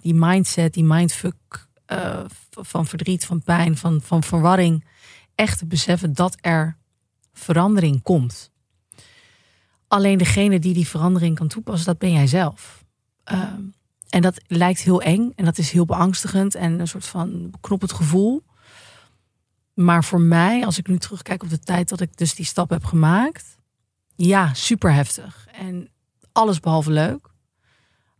die 0.00 0.14
mindset, 0.14 0.74
die 0.74 0.84
mindfuck 0.84 1.66
eh, 1.84 2.24
van 2.50 2.86
verdriet, 2.86 3.26
van 3.26 3.42
pijn, 3.42 3.76
van, 3.76 4.00
van 4.00 4.22
verwarring, 4.22 4.84
echt 5.34 5.58
te 5.58 5.66
beseffen 5.66 6.12
dat 6.12 6.36
er 6.40 6.76
verandering 7.32 8.02
komt. 8.02 8.50
Alleen 9.88 10.18
degene 10.18 10.58
die 10.58 10.74
die 10.74 10.88
verandering 10.88 11.36
kan 11.36 11.48
toepassen, 11.48 11.86
dat 11.86 11.98
ben 11.98 12.12
jij 12.12 12.26
zelf. 12.26 12.84
Ehm, 13.24 13.62
en 14.08 14.22
dat 14.22 14.40
lijkt 14.46 14.80
heel 14.80 15.02
eng 15.02 15.32
en 15.34 15.44
dat 15.44 15.58
is 15.58 15.70
heel 15.70 15.84
beangstigend 15.84 16.54
en 16.54 16.80
een 16.80 16.88
soort 16.88 17.06
van 17.06 17.50
beknoppend 17.50 17.92
gevoel. 17.92 18.42
Maar 19.74 20.04
voor 20.04 20.20
mij, 20.20 20.64
als 20.64 20.78
ik 20.78 20.86
nu 20.86 20.98
terugkijk 20.98 21.42
op 21.42 21.50
de 21.50 21.58
tijd 21.58 21.88
dat 21.88 22.00
ik 22.00 22.16
dus 22.16 22.34
die 22.34 22.44
stap 22.44 22.70
heb 22.70 22.84
gemaakt, 22.84 23.56
ja, 24.16 24.54
super 24.54 24.92
heftig. 24.92 25.46
En 25.52 25.88
alles 26.32 26.60
behalve 26.60 26.90
leuk. 26.90 27.30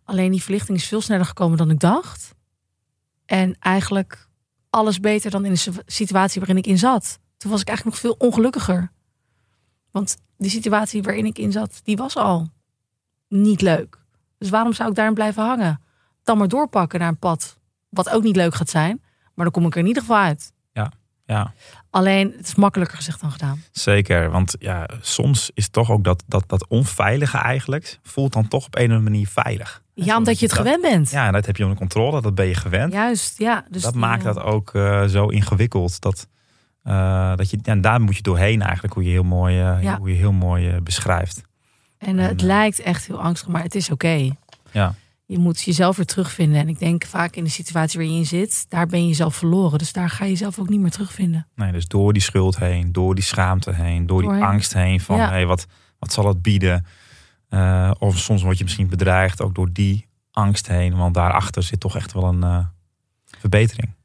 Alleen 0.04 0.30
die 0.30 0.42
verlichting 0.42 0.78
is 0.78 0.88
veel 0.88 1.00
sneller 1.00 1.26
gekomen 1.26 1.58
dan 1.58 1.70
ik 1.70 1.80
dacht. 1.80 2.34
En 3.24 3.56
eigenlijk 3.58 4.28
alles 4.70 5.00
beter 5.00 5.30
dan 5.30 5.44
in 5.44 5.52
de 5.52 5.72
situatie 5.86 6.40
waarin 6.40 6.56
ik 6.56 6.66
in 6.66 6.78
zat. 6.78 7.18
Toen 7.36 7.50
was 7.50 7.60
ik 7.60 7.68
eigenlijk 7.68 8.02
nog 8.02 8.06
veel 8.06 8.28
ongelukkiger. 8.28 8.92
Want 9.90 10.16
die 10.38 10.50
situatie 10.50 11.02
waarin 11.02 11.26
ik 11.26 11.38
in 11.38 11.52
zat, 11.52 11.80
die 11.84 11.96
was 11.96 12.16
al 12.16 12.48
niet 13.28 13.60
leuk. 13.60 13.98
Dus 14.38 14.50
waarom 14.50 14.72
zou 14.72 14.88
ik 14.88 14.94
daarin 14.94 15.14
blijven 15.14 15.42
hangen? 15.42 15.80
Dan 16.24 16.38
maar 16.38 16.48
doorpakken 16.48 16.98
naar 17.00 17.08
een 17.08 17.18
pad 17.18 17.58
wat 17.88 18.10
ook 18.10 18.22
niet 18.22 18.36
leuk 18.36 18.54
gaat 18.54 18.70
zijn. 18.70 19.02
Maar 19.34 19.44
dan 19.44 19.50
kom 19.54 19.66
ik 19.66 19.72
er 19.74 19.80
in 19.80 19.86
ieder 19.86 20.02
geval 20.02 20.18
uit. 20.18 20.52
Ja. 21.30 21.52
Alleen, 21.90 22.32
het 22.36 22.46
is 22.46 22.54
makkelijker 22.54 22.96
gezegd 22.96 23.20
dan 23.20 23.30
gedaan. 23.30 23.62
Zeker, 23.72 24.30
want 24.30 24.54
ja, 24.58 24.88
soms 25.00 25.50
is 25.54 25.68
toch 25.68 25.90
ook 25.90 26.04
dat, 26.04 26.24
dat, 26.26 26.44
dat 26.46 26.66
onveilige 26.68 27.38
eigenlijk, 27.38 27.98
voelt 28.02 28.32
dan 28.32 28.48
toch 28.48 28.66
op 28.66 28.74
een 28.74 28.80
of 28.84 28.88
andere 28.90 29.10
manier 29.10 29.28
veilig. 29.28 29.82
Ja, 29.94 30.16
omdat 30.16 30.38
je 30.38 30.46
het 30.46 30.54
dat- 30.54 30.64
gewend 30.64 30.82
bent. 30.82 31.10
Ja, 31.10 31.30
dat 31.30 31.46
heb 31.46 31.56
je 31.56 31.62
onder 31.62 31.78
controle, 31.78 32.20
dat 32.22 32.34
ben 32.34 32.46
je 32.46 32.54
gewend. 32.54 32.92
Juist, 32.92 33.38
ja. 33.38 33.64
Dus 33.70 33.82
dat 33.82 33.94
maakt 33.94 34.24
eh, 34.26 34.34
dat 34.34 34.42
ook 34.44 34.74
eh, 34.74 35.04
zo 35.04 35.26
ingewikkeld. 35.26 36.00
Dat, 36.00 36.26
eh, 36.88 37.36
dat 37.36 37.50
je, 37.50 37.58
en 37.62 37.80
daar 37.80 38.00
moet 38.00 38.16
je 38.16 38.22
doorheen 38.22 38.62
eigenlijk, 38.62 38.94
hoe 38.94 39.04
je 39.04 39.10
heel 39.10 39.22
mooi, 39.22 39.60
eh, 39.60 39.82
Ja. 39.82 39.98
hoe 39.98 40.08
je 40.08 40.14
heel 40.14 40.32
mooi 40.32 40.68
eh, 40.68 40.80
beschrijft. 40.80 41.42
En 41.98 42.18
het 42.18 42.40
lijkt 42.40 42.80
echt 42.80 43.06
heel 43.06 43.20
angstig, 43.20 43.48
maar 43.48 43.62
het 43.62 43.74
is 43.74 43.90
oké. 43.90 44.30
Ja. 44.72 44.94
Je 45.26 45.38
moet 45.38 45.60
jezelf 45.62 45.96
weer 45.96 46.06
terugvinden. 46.06 46.60
En 46.60 46.68
ik 46.68 46.78
denk 46.78 47.04
vaak 47.04 47.36
in 47.36 47.44
de 47.44 47.50
situatie 47.50 47.98
waar 47.98 48.08
je 48.08 48.16
in 48.16 48.26
zit, 48.26 48.66
daar 48.68 48.86
ben 48.86 49.00
je 49.02 49.06
jezelf 49.08 49.36
verloren. 49.36 49.78
Dus 49.78 49.92
daar 49.92 50.10
ga 50.10 50.24
je 50.24 50.30
jezelf 50.30 50.58
ook 50.58 50.68
niet 50.68 50.80
meer 50.80 50.90
terugvinden. 50.90 51.46
Nee, 51.54 51.72
dus 51.72 51.86
door 51.88 52.12
die 52.12 52.22
schuld 52.22 52.58
heen, 52.58 52.92
door 52.92 53.14
die 53.14 53.24
schaamte 53.24 53.74
heen, 53.74 54.06
door 54.06 54.22
die 54.22 54.30
angst 54.44 54.72
heen 54.72 55.00
van 55.00 55.16
Ja. 55.16 55.28
hey, 55.28 55.46
wat, 55.46 55.66
wat 55.98 56.12
zal 56.12 56.26
het 56.26 56.42
bieden? 56.42 56.86
Of 57.98 58.18
soms 58.18 58.42
word 58.42 58.58
je 58.58 58.64
misschien 58.64 58.88
bedreigd 58.88 59.42
ook 59.42 59.54
door 59.54 59.72
die 59.72 60.06
angst 60.30 60.66
heen, 60.68 60.96
want 60.96 61.14
daarachter 61.14 61.62
zit 61.62 61.80
toch 61.80 61.96
echt 61.96 62.12
wel 62.12 62.24
een 62.24 62.66
verbetering. 63.38 63.96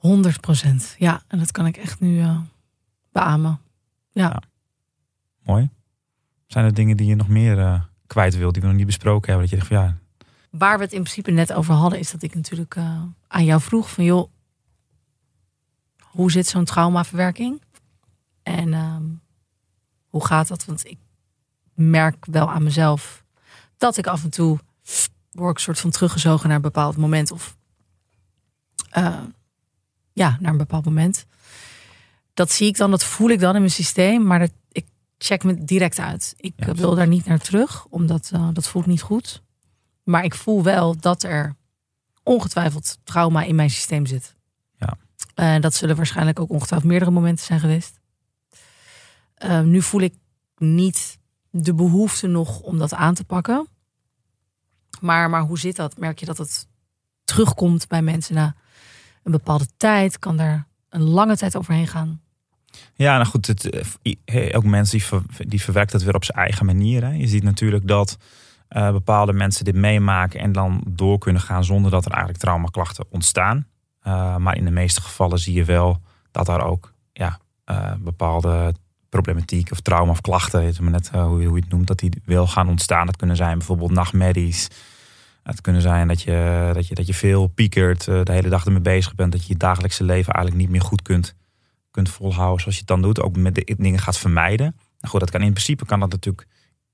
100 0.00 0.40
procent. 0.40 0.94
Ja, 0.98 1.22
en 1.26 1.38
dat 1.38 1.50
kan 1.50 1.66
ik 1.66 1.76
echt 1.76 2.00
nu 2.00 2.20
eh 2.20 2.38
beamen. 3.12 3.60
Mooi. 5.42 5.70
Zijn 6.46 6.64
er 6.64 6.74
dingen 6.74 6.96
die 6.96 7.06
je 7.06 7.14
nog 7.14 7.28
meer 7.28 7.58
eh, 7.58 7.82
kwijt 8.06 8.36
wilt, 8.36 8.52
die 8.52 8.62
we 8.62 8.68
nog 8.68 8.76
niet 8.76 8.86
besproken 8.86 9.30
hebben? 9.30 9.48
Dat 9.48 9.50
je 9.50 9.56
zegt 9.56 9.68
van 9.68 9.86
ja, 9.86 9.96
Waar 10.50 10.78
we 10.78 10.84
het 10.84 10.92
in 10.92 11.02
principe 11.02 11.30
net 11.30 11.52
over 11.52 11.74
hadden, 11.74 11.98
is 11.98 12.10
dat 12.10 12.22
ik 12.22 12.34
natuurlijk 12.34 12.74
eh, 12.74 13.02
aan 13.26 13.44
jou 13.44 13.60
vroeg 13.60 13.90
van 13.90 14.04
joh, 14.04 14.30
hoe 16.00 16.30
zit 16.30 16.46
zo'n 16.46 16.64
traumaverwerking? 16.64 17.62
En 18.42 18.72
ehm, 18.74 19.04
hoe 20.06 20.26
gaat 20.26 20.48
dat? 20.48 20.64
Want 20.64 20.86
ik 20.86 20.98
merk 21.74 22.26
wel 22.26 22.50
aan 22.50 22.62
mezelf 22.62 23.24
dat 23.76 23.96
ik 23.96 24.06
af 24.06 24.24
en 24.24 24.30
toe 24.30 24.58
word 25.30 25.52
ik 25.56 25.58
soort 25.58 25.80
van 25.80 25.90
teruggezogen 25.90 26.46
naar 26.46 26.56
een 26.56 26.62
bepaald 26.62 26.96
moment 26.96 27.30
of 27.30 27.56
ja, 30.12 30.36
naar 30.40 30.52
een 30.52 30.58
bepaald 30.58 30.84
moment. 30.84 31.26
Dat 32.34 32.50
zie 32.52 32.66
ik 32.66 32.76
dan, 32.76 32.90
dat 32.90 33.04
voel 33.04 33.28
ik 33.30 33.40
dan 33.40 33.54
in 33.54 33.60
mijn 33.60 33.72
systeem, 33.72 34.26
maar 34.26 34.38
dat, 34.38 34.52
ik 34.72 34.86
check 35.18 35.44
me 35.44 35.64
direct 35.64 35.98
uit. 35.98 36.34
Ik 36.36 36.52
Ja. 36.56 36.66
eh, 36.66 36.74
wil 36.74 36.94
daar 36.94 37.06
niet 37.08 37.26
naar 37.26 37.38
terug, 37.38 37.86
omdat 37.86 38.30
eh, 38.32 38.48
dat 38.52 38.68
voelt 38.68 38.86
niet 38.86 39.02
goed. 39.02 39.42
Maar 40.04 40.24
ik 40.24 40.34
voel 40.34 40.62
wel 40.62 40.96
dat 41.00 41.22
er 41.22 41.56
ongetwijfeld 42.22 42.98
trauma 43.04 43.42
in 43.42 43.54
mijn 43.54 43.70
systeem 43.70 44.06
zit. 44.06 44.34
Ja. 44.76 45.58
Dat 45.58 45.74
zullen 45.74 45.96
waarschijnlijk 45.96 46.40
ook 46.40 46.50
ongetwijfeld 46.50 46.90
meerdere 46.90 47.10
momenten 47.10 47.44
zijn 47.44 47.60
geweest. 47.60 47.98
Eh, 49.34 49.60
nu 49.60 49.82
voel 49.82 50.00
ik 50.00 50.14
niet 50.56 51.18
de 51.50 51.74
behoefte 51.74 52.26
nog 52.26 52.60
om 52.60 52.78
dat 52.78 52.94
aan 52.94 53.14
te 53.14 53.24
pakken. 53.24 53.68
Maar, 55.00 55.30
maar 55.30 55.40
hoe 55.42 55.58
zit 55.58 55.76
dat? 55.76 55.98
Merk 55.98 56.18
je 56.20 56.26
dat 56.26 56.38
het 56.38 56.66
terugkomt 57.24 57.88
bij 57.88 58.02
mensen 58.02 58.34
na 58.34 58.54
een 59.22 59.32
bepaalde 59.32 59.66
tijd? 59.76 60.18
Kan 60.18 60.36
daar 60.36 60.66
een 60.88 61.02
lange 61.02 61.36
tijd 61.36 61.56
overheen 61.56 61.86
gaan? 61.86 62.20
Ja, 62.94 63.16
nou 63.16 63.26
goed, 63.26 63.46
het, 63.46 63.88
eh, 64.24 64.56
ook 64.56 64.64
mensen 64.64 64.98
die, 64.98 65.06
ver, 65.06 65.22
die 65.38 65.62
verwerkt 65.62 65.92
het 65.92 66.02
weer 66.02 66.14
op 66.14 66.24
zijn 66.24 66.38
eigen 66.38 66.66
manier. 66.66 67.14
Je 67.14 67.26
ziet 67.26 67.42
natuurlijk 67.42 67.88
dat 67.88 68.18
eh, 68.68 68.92
bepaalde 68.92 69.32
mensen 69.32 69.64
dit 69.64 69.74
meemaken 69.74 70.40
en 70.40 70.52
dan 70.52 70.82
door 70.86 71.18
kunnen 71.18 71.42
gaan 71.42 71.64
zonder 71.64 71.90
dat 71.90 72.04
er 72.04 72.10
eigenlijk 72.10 72.42
traumaklachten 72.42 73.04
ontstaan. 73.10 73.66
Eh, 74.00 74.36
maar 74.36 74.56
in 74.56 74.64
de 74.64 74.70
meeste 74.70 75.00
gevallen 75.00 75.38
zie 75.38 75.54
je 75.54 75.64
wel 75.64 76.00
dat 76.30 76.46
daar 76.46 76.64
ook 76.64 76.92
ja, 77.12 77.38
bepaalde 77.98 78.74
problematiek 79.08 79.70
of 79.70 79.80
trauma 79.80 80.10
of 80.10 80.20
klachten, 80.20 80.62
het 80.64 80.72
is 80.72 80.80
maar 80.80 80.90
net 80.90 81.10
hoe, 81.10 81.40
je, 81.40 81.46
hoe 81.46 81.56
je 81.56 81.62
het 81.62 81.72
noemt, 81.72 81.86
dat 81.86 81.98
die 81.98 82.22
wel 82.24 82.46
gaan 82.46 82.68
ontstaan. 82.68 83.06
Dat 83.06 83.16
kunnen 83.16 83.36
zijn 83.36 83.58
bijvoorbeeld 83.58 83.90
nachtmerries. 83.90 84.68
Het 85.42 85.60
kunnen 85.60 85.82
zijn 85.82 86.08
dat 86.08 86.22
je, 86.22 86.70
dat 86.74 86.88
je, 86.88 86.94
dat 86.94 87.06
je 87.06 87.14
veel 87.14 87.46
piekert, 87.46 88.08
eh, 88.08 88.22
de 88.22 88.32
hele 88.32 88.48
dag 88.48 88.64
ermee 88.64 88.80
bezig 88.80 89.14
bent, 89.14 89.32
dat 89.32 89.42
je 89.42 89.52
je 89.52 89.58
dagelijkse 89.58 90.04
leven 90.04 90.32
eigenlijk 90.32 90.64
niet 90.64 90.72
meer 90.72 90.86
goed 90.86 91.02
kunt 91.02 91.38
kunt 91.90 92.08
volhouden 92.08 92.60
zoals 92.60 92.74
je 92.74 92.80
het 92.80 92.88
dan 92.88 93.02
doet. 93.02 93.20
Ook 93.22 93.36
met 93.36 93.54
de 93.54 93.76
dingen 93.78 93.98
gaat 93.98 94.18
vermijden. 94.18 94.66
Nou 94.66 95.08
goed, 95.08 95.20
dat 95.20 95.30
kan 95.30 95.42
in 95.42 95.52
principe 95.52 95.84
kan 95.86 96.00
dat 96.00 96.10
natuurlijk 96.10 96.46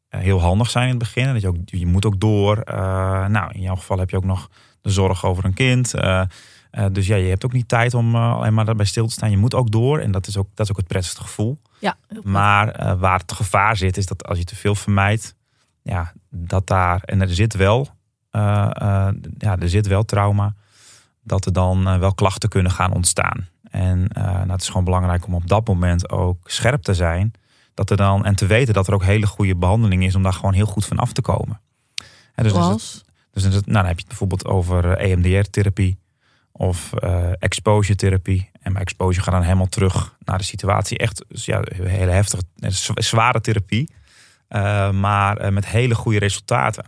eh, 0.09 0.21
heel 0.21 0.41
handig 0.41 0.71
zijn 0.71 0.85
in 0.85 0.91
het 0.91 0.99
begin. 0.99 1.33
Dat 1.33 1.41
je, 1.41 1.49
ook, 1.49 1.57
je 1.65 1.87
moet 1.87 2.07
ook 2.07 2.21
door. 2.21 2.59
eh, 2.59 3.27
nou, 3.27 3.53
in 3.53 3.61
jouw 3.61 3.77
geval 3.77 3.99
heb 3.99 4.11
je 4.11 4.17
ook 4.17 4.25
nog 4.25 4.51
de 4.81 4.91
zorg 4.91 5.25
over 5.25 5.45
een 5.45 5.55
kind. 5.55 5.91
dus 6.93 7.07
ja, 7.07 7.17
je 7.17 7.29
hebt 7.29 7.45
ook 7.45 7.53
niet 7.53 7.69
tijd 7.69 7.95
om 7.95 8.17
alleen 8.17 8.55
maar 8.55 8.65
daarbij 8.65 8.87
stil 8.87 9.07
te 9.07 9.13
staan. 9.13 9.31
Je 9.31 9.37
moet 9.37 9.55
ook 9.55 9.71
door. 9.71 9.99
En 9.99 10.11
dat 10.11 10.27
is 10.27 10.37
ook, 10.37 10.49
dat 10.55 10.65
is 10.65 10.71
ook 10.71 10.79
het 10.79 10.87
prettigste 10.87 11.21
gevoel. 11.21 11.61
Ja. 11.79 11.97
Maar 12.23 12.97
waar 12.99 13.19
het 13.19 13.33
gevaar 13.33 13.77
zit, 13.77 13.97
is 13.97 14.07
dat 14.07 14.27
als 14.27 14.39
je 14.39 14.45
te 14.45 14.57
veel 14.57 14.75
vermijdt, 14.75 15.35
ja, 15.83 16.13
dat 16.31 16.67
daar, 16.67 17.01
en 17.05 17.21
er 17.21 17.35
zit 17.35 17.55
wel, 17.55 17.96
ja, 19.39 19.57
er 19.59 19.69
zit 19.69 19.87
wel 19.87 20.05
trauma, 20.05 20.55
dat 21.23 21.47
er 21.47 21.53
dan 21.53 21.89
eh, 21.89 21.99
wel 21.99 22.15
klachten 22.15 22.49
kunnen 22.49 22.73
gaan 22.73 22.93
ontstaan. 22.93 23.49
En 23.71 24.09
eh, 24.09 24.23
nou, 24.25 24.51
het 24.51 24.61
is 24.63 24.69
gewoon 24.69 24.85
belangrijk 24.85 25.27
om 25.27 25.35
op 25.35 25.49
dat 25.49 25.67
moment 25.67 26.11
ook 26.11 26.51
scherp 26.51 26.83
te 26.83 26.95
zijn. 26.95 27.33
Dat 27.75 27.91
er 27.91 27.97
dan, 27.97 28.25
en 28.25 28.35
te 28.37 28.47
weten 28.47 28.75
dat 28.75 28.87
er 28.89 28.95
ook 28.95 29.05
hele 29.05 29.27
goede 29.27 29.57
behandeling 29.57 30.05
is 30.05 30.15
om 30.15 30.23
daar 30.23 30.33
gewoon 30.33 30.53
heel 30.55 30.67
goed 30.67 30.87
van 30.87 30.99
af 30.99 31.13
te 31.13 31.21
komen. 31.21 31.61
En 32.35 32.43
dus, 32.45 32.53
is 32.53 32.59
het- 32.59 32.65
Zoals? 32.67 33.05
dus 33.33 33.43
dan, 33.43 33.51
is 33.51 33.57
het- 33.57 33.67
nou, 33.67 33.79
dan 33.79 33.87
heb 33.87 33.95
je 33.95 34.01
het 34.01 34.09
bijvoorbeeld 34.09 34.45
over 34.47 34.91
eh, 34.93 35.11
EMDR-therapie 35.11 35.99
of 36.53 36.93
eh, 36.93 37.31
exposure-therapie. 37.39 38.51
En 38.61 38.73
bij 38.73 38.83
exposure 38.83 39.23
gaat 39.25 39.35
dan 39.35 39.43
helemaal 39.43 39.69
terug 39.69 40.17
naar 40.25 40.39
de 40.39 40.45
situatie. 40.45 40.99
Echt 40.99 41.25
dus 41.29 41.45
ja, 41.45 41.63
hele 41.75 42.11
heftige, 42.11 42.43
eh, 42.59 42.71
zwa- 42.71 43.01
zware 43.01 43.41
therapie. 43.41 43.91
eh, 44.49 44.91
maar 44.91 45.37
eh, 45.37 45.51
met 45.53 45.67
hele 45.67 45.95
goede 45.95 46.19
resultaten. 46.19 46.85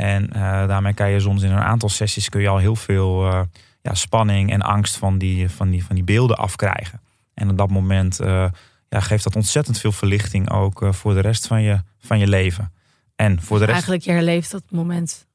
En 0.00 0.32
eh, 0.32 0.40
daarmee 0.42 0.94
kan 0.94 1.10
je 1.10 1.20
soms 1.20 1.42
in 1.42 1.50
een 1.50 1.58
aantal 1.58 1.88
sessies 1.88 2.28
kun 2.28 2.40
je 2.40 2.48
al 2.48 2.58
heel 2.58 2.76
veel 2.76 3.30
eh, 3.30 3.40
ja, 3.82 3.94
spanning 3.94 4.52
en 4.52 4.62
angst 4.62 4.96
van 4.96 5.18
die, 5.18 5.48
van, 5.48 5.70
die, 5.70 5.84
van 5.84 5.94
die 5.94 6.04
beelden 6.04 6.36
afkrijgen. 6.36 7.00
En 7.34 7.50
op 7.50 7.58
dat 7.58 7.70
moment 7.70 8.20
eh, 8.20 8.46
ja, 8.88 9.00
geeft 9.00 9.24
dat 9.24 9.36
ontzettend 9.36 9.78
veel 9.78 9.92
verlichting 9.92 10.50
ook 10.50 10.86
voor 10.90 11.14
de 11.14 11.20
rest 11.20 11.46
van 11.46 11.62
je, 11.62 11.80
van 11.98 12.18
je 12.18 12.28
leven. 12.28 12.72
En 13.16 13.42
voor 13.42 13.56
de 13.58 13.64
rest 13.64 13.72
Eigenlijk, 13.72 14.02
je 14.02 14.12
herleeft 14.12 14.50
dat 14.50 14.62
moment 14.70 15.26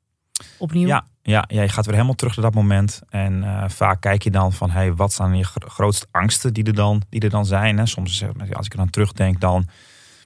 opnieuw. 0.58 0.88
ja, 0.88 1.06
ja, 1.22 1.44
ja, 1.48 1.62
je 1.62 1.70
gaat 1.70 1.86
weer 1.86 1.94
helemaal 1.94 2.16
terug 2.16 2.36
naar 2.36 2.46
dat 2.46 2.54
moment. 2.54 3.02
En 3.10 3.64
vaak 3.68 4.02
kijk 4.02 4.24
je 4.24 4.32
dan 4.32 4.54
van, 4.54 4.70
hey, 4.70 4.94
wat 4.94 5.14
zijn 5.14 5.38
je 5.38 5.44
gro- 5.44 5.68
grootste 5.68 6.08
angsten 6.12 6.54
die 6.54 6.64
er 6.64 6.74
dan, 6.76 7.02
die 7.10 7.22
er 7.22 7.30
dan 7.30 7.46
zijn? 7.46 7.78
Hè? 7.78 7.86
Soms, 7.86 8.24
als 8.54 8.66
ik 8.66 8.72
er 8.72 8.78
dan 8.78 8.90
terugdenk, 8.90 9.40
dan 9.40 9.68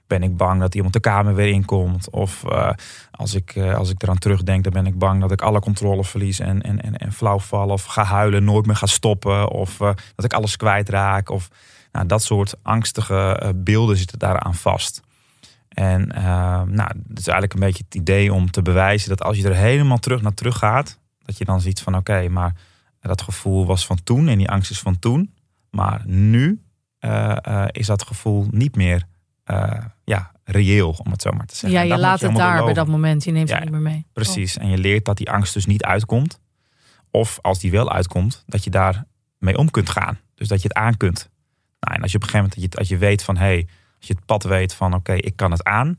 ben 0.09 0.23
ik 0.23 0.37
bang 0.37 0.59
dat 0.59 0.75
iemand 0.75 0.93
de 0.93 0.99
kamer 0.99 1.35
weer 1.35 1.47
inkomt. 1.47 2.09
Of 2.09 2.43
eh, 2.43 2.71
als, 3.11 3.33
ik, 3.33 3.55
eh, 3.55 3.75
als 3.75 3.89
ik 3.89 4.03
eraan 4.03 4.17
terugdenk, 4.17 4.63
dan 4.63 4.73
ben 4.73 4.85
ik 4.85 4.97
bang 4.97 5.21
dat 5.21 5.31
ik 5.31 5.41
alle 5.41 5.59
controle 5.59 6.03
verlies 6.03 6.39
en, 6.39 6.61
en, 6.61 6.81
en, 6.81 6.97
en 6.97 7.11
flauw. 7.11 7.39
Of 7.51 7.83
ga 7.83 8.03
huilen, 8.03 8.43
nooit 8.43 8.65
meer 8.65 8.75
ga 8.75 8.85
stoppen. 8.85 9.49
Of 9.49 9.81
eh, 9.81 9.91
dat 10.15 10.25
ik 10.25 10.33
alles 10.33 10.57
kwijtraak. 10.57 11.29
Of 11.29 11.49
nou, 11.91 12.05
dat 12.05 12.23
soort 12.23 12.55
angstige 12.61 13.53
beelden 13.55 13.97
zitten 13.97 14.19
daaraan 14.19 14.55
vast. 14.55 15.01
En 15.69 16.07
nou, 16.67 16.89
het 17.07 17.19
is 17.19 17.27
eigenlijk 17.27 17.53
een 17.53 17.59
beetje 17.59 17.83
het 17.83 17.95
idee 17.95 18.33
om 18.33 18.51
te 18.51 18.61
bewijzen 18.61 19.09
dat 19.09 19.23
als 19.23 19.37
je 19.37 19.47
er 19.47 19.55
helemaal 19.55 19.97
terug 19.97 20.21
naar 20.21 20.33
terug 20.33 20.57
gaat, 20.57 20.99
dat 21.25 21.37
je 21.37 21.45
dan 21.45 21.61
ziet 21.61 21.81
van 21.81 21.95
oké, 21.95 22.29
maar 22.29 22.55
dat 22.99 23.21
gevoel 23.21 23.65
was 23.65 23.85
van 23.85 24.03
toen 24.03 24.27
en 24.27 24.37
die 24.37 24.49
angst 24.49 24.71
is 24.71 24.79
van 24.79 24.99
toen. 24.99 25.33
Maar 25.69 26.01
nu 26.05 26.61
is 27.71 27.85
dat 27.85 28.03
gevoel 28.03 28.47
niet 28.51 28.75
meer 28.75 29.05
eh, 29.49 29.85
ja, 30.03 30.31
reëel, 30.43 30.89
om 31.03 31.11
het 31.11 31.21
zo 31.21 31.31
maar 31.31 31.45
te 31.45 31.55
zeggen. 31.55 31.79
Ja, 31.79 31.85
je 31.85 31.89
dat 31.89 31.99
laat 31.99 32.21
het 32.21 32.35
daar 32.35 32.63
bij 32.63 32.73
dat 32.73 32.87
moment. 32.87 33.23
Je 33.23 33.31
neemt 33.31 33.49
Ja, 33.49 33.55
het 33.55 33.63
niet 33.63 33.73
meer 33.73 33.81
mee. 33.81 34.05
Precies. 34.13 34.57
En 34.57 34.69
je 34.69 34.77
leert 34.77 35.05
dat 35.05 35.17
die 35.17 35.31
angst 35.31 35.53
dus 35.53 35.65
niet 35.65 35.83
uitkomt. 35.83 36.39
Of 37.11 37.39
als 37.41 37.59
die 37.59 37.71
wel 37.71 37.91
uitkomt, 37.91 38.43
dat 38.47 38.63
je 38.63 38.69
daar 38.69 39.03
mee 39.37 39.57
om 39.57 39.71
kunt 39.71 39.89
gaan. 39.89 40.19
Dus 40.35 40.47
dat 40.47 40.61
je 40.61 40.67
het 40.67 40.77
aan 40.77 40.97
kunt. 40.97 41.29
Nou, 41.79 41.95
en 41.95 42.01
als 42.01 42.11
je 42.11 42.17
op 42.17 42.23
een 42.23 42.29
gegeven 42.29 42.51
moment 42.55 42.73
je, 42.73 42.79
als 42.79 42.87
je 42.87 42.97
weet 42.97 43.23
van 43.23 43.37
hé, 43.37 43.43
hey, 43.45 43.67
als 43.97 44.07
je 44.07 44.13
het 44.13 44.25
pad 44.25 44.43
weet 44.43 44.73
van 44.73 44.93
oké, 44.93 45.13
ik 45.13 45.35
kan 45.35 45.51
het 45.51 45.63
aan. 45.63 45.97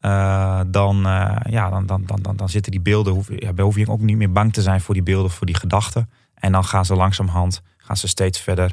eh, 0.00 0.60
dan, 0.66 1.06
eh, 1.06 1.36
ja, 1.52 1.70
dan, 1.70 1.86
dan, 1.86 2.02
dan, 2.06 2.22
dan, 2.22 2.36
dan 2.36 2.48
zitten 2.48 2.72
die 2.72 2.80
beelden, 2.80 3.12
hoef, 3.12 3.28
ja, 3.36 3.52
dan 3.52 3.64
hoef 3.64 3.76
je 3.76 3.88
ook 3.88 4.00
niet 4.00 4.16
meer 4.16 4.32
bang 4.32 4.52
te 4.52 4.62
zijn 4.62 4.80
voor 4.80 4.94
die 4.94 5.02
beelden, 5.02 5.30
voor 5.30 5.46
die 5.46 5.56
gedachten. 5.56 6.10
En 6.34 6.52
dan 6.52 6.64
gaan 6.64 6.84
ze 6.84 6.94
langzamerhand, 6.94 7.62
gaan 7.76 7.96
ze 7.96 8.08
steeds 8.08 8.40
verder 8.40 8.72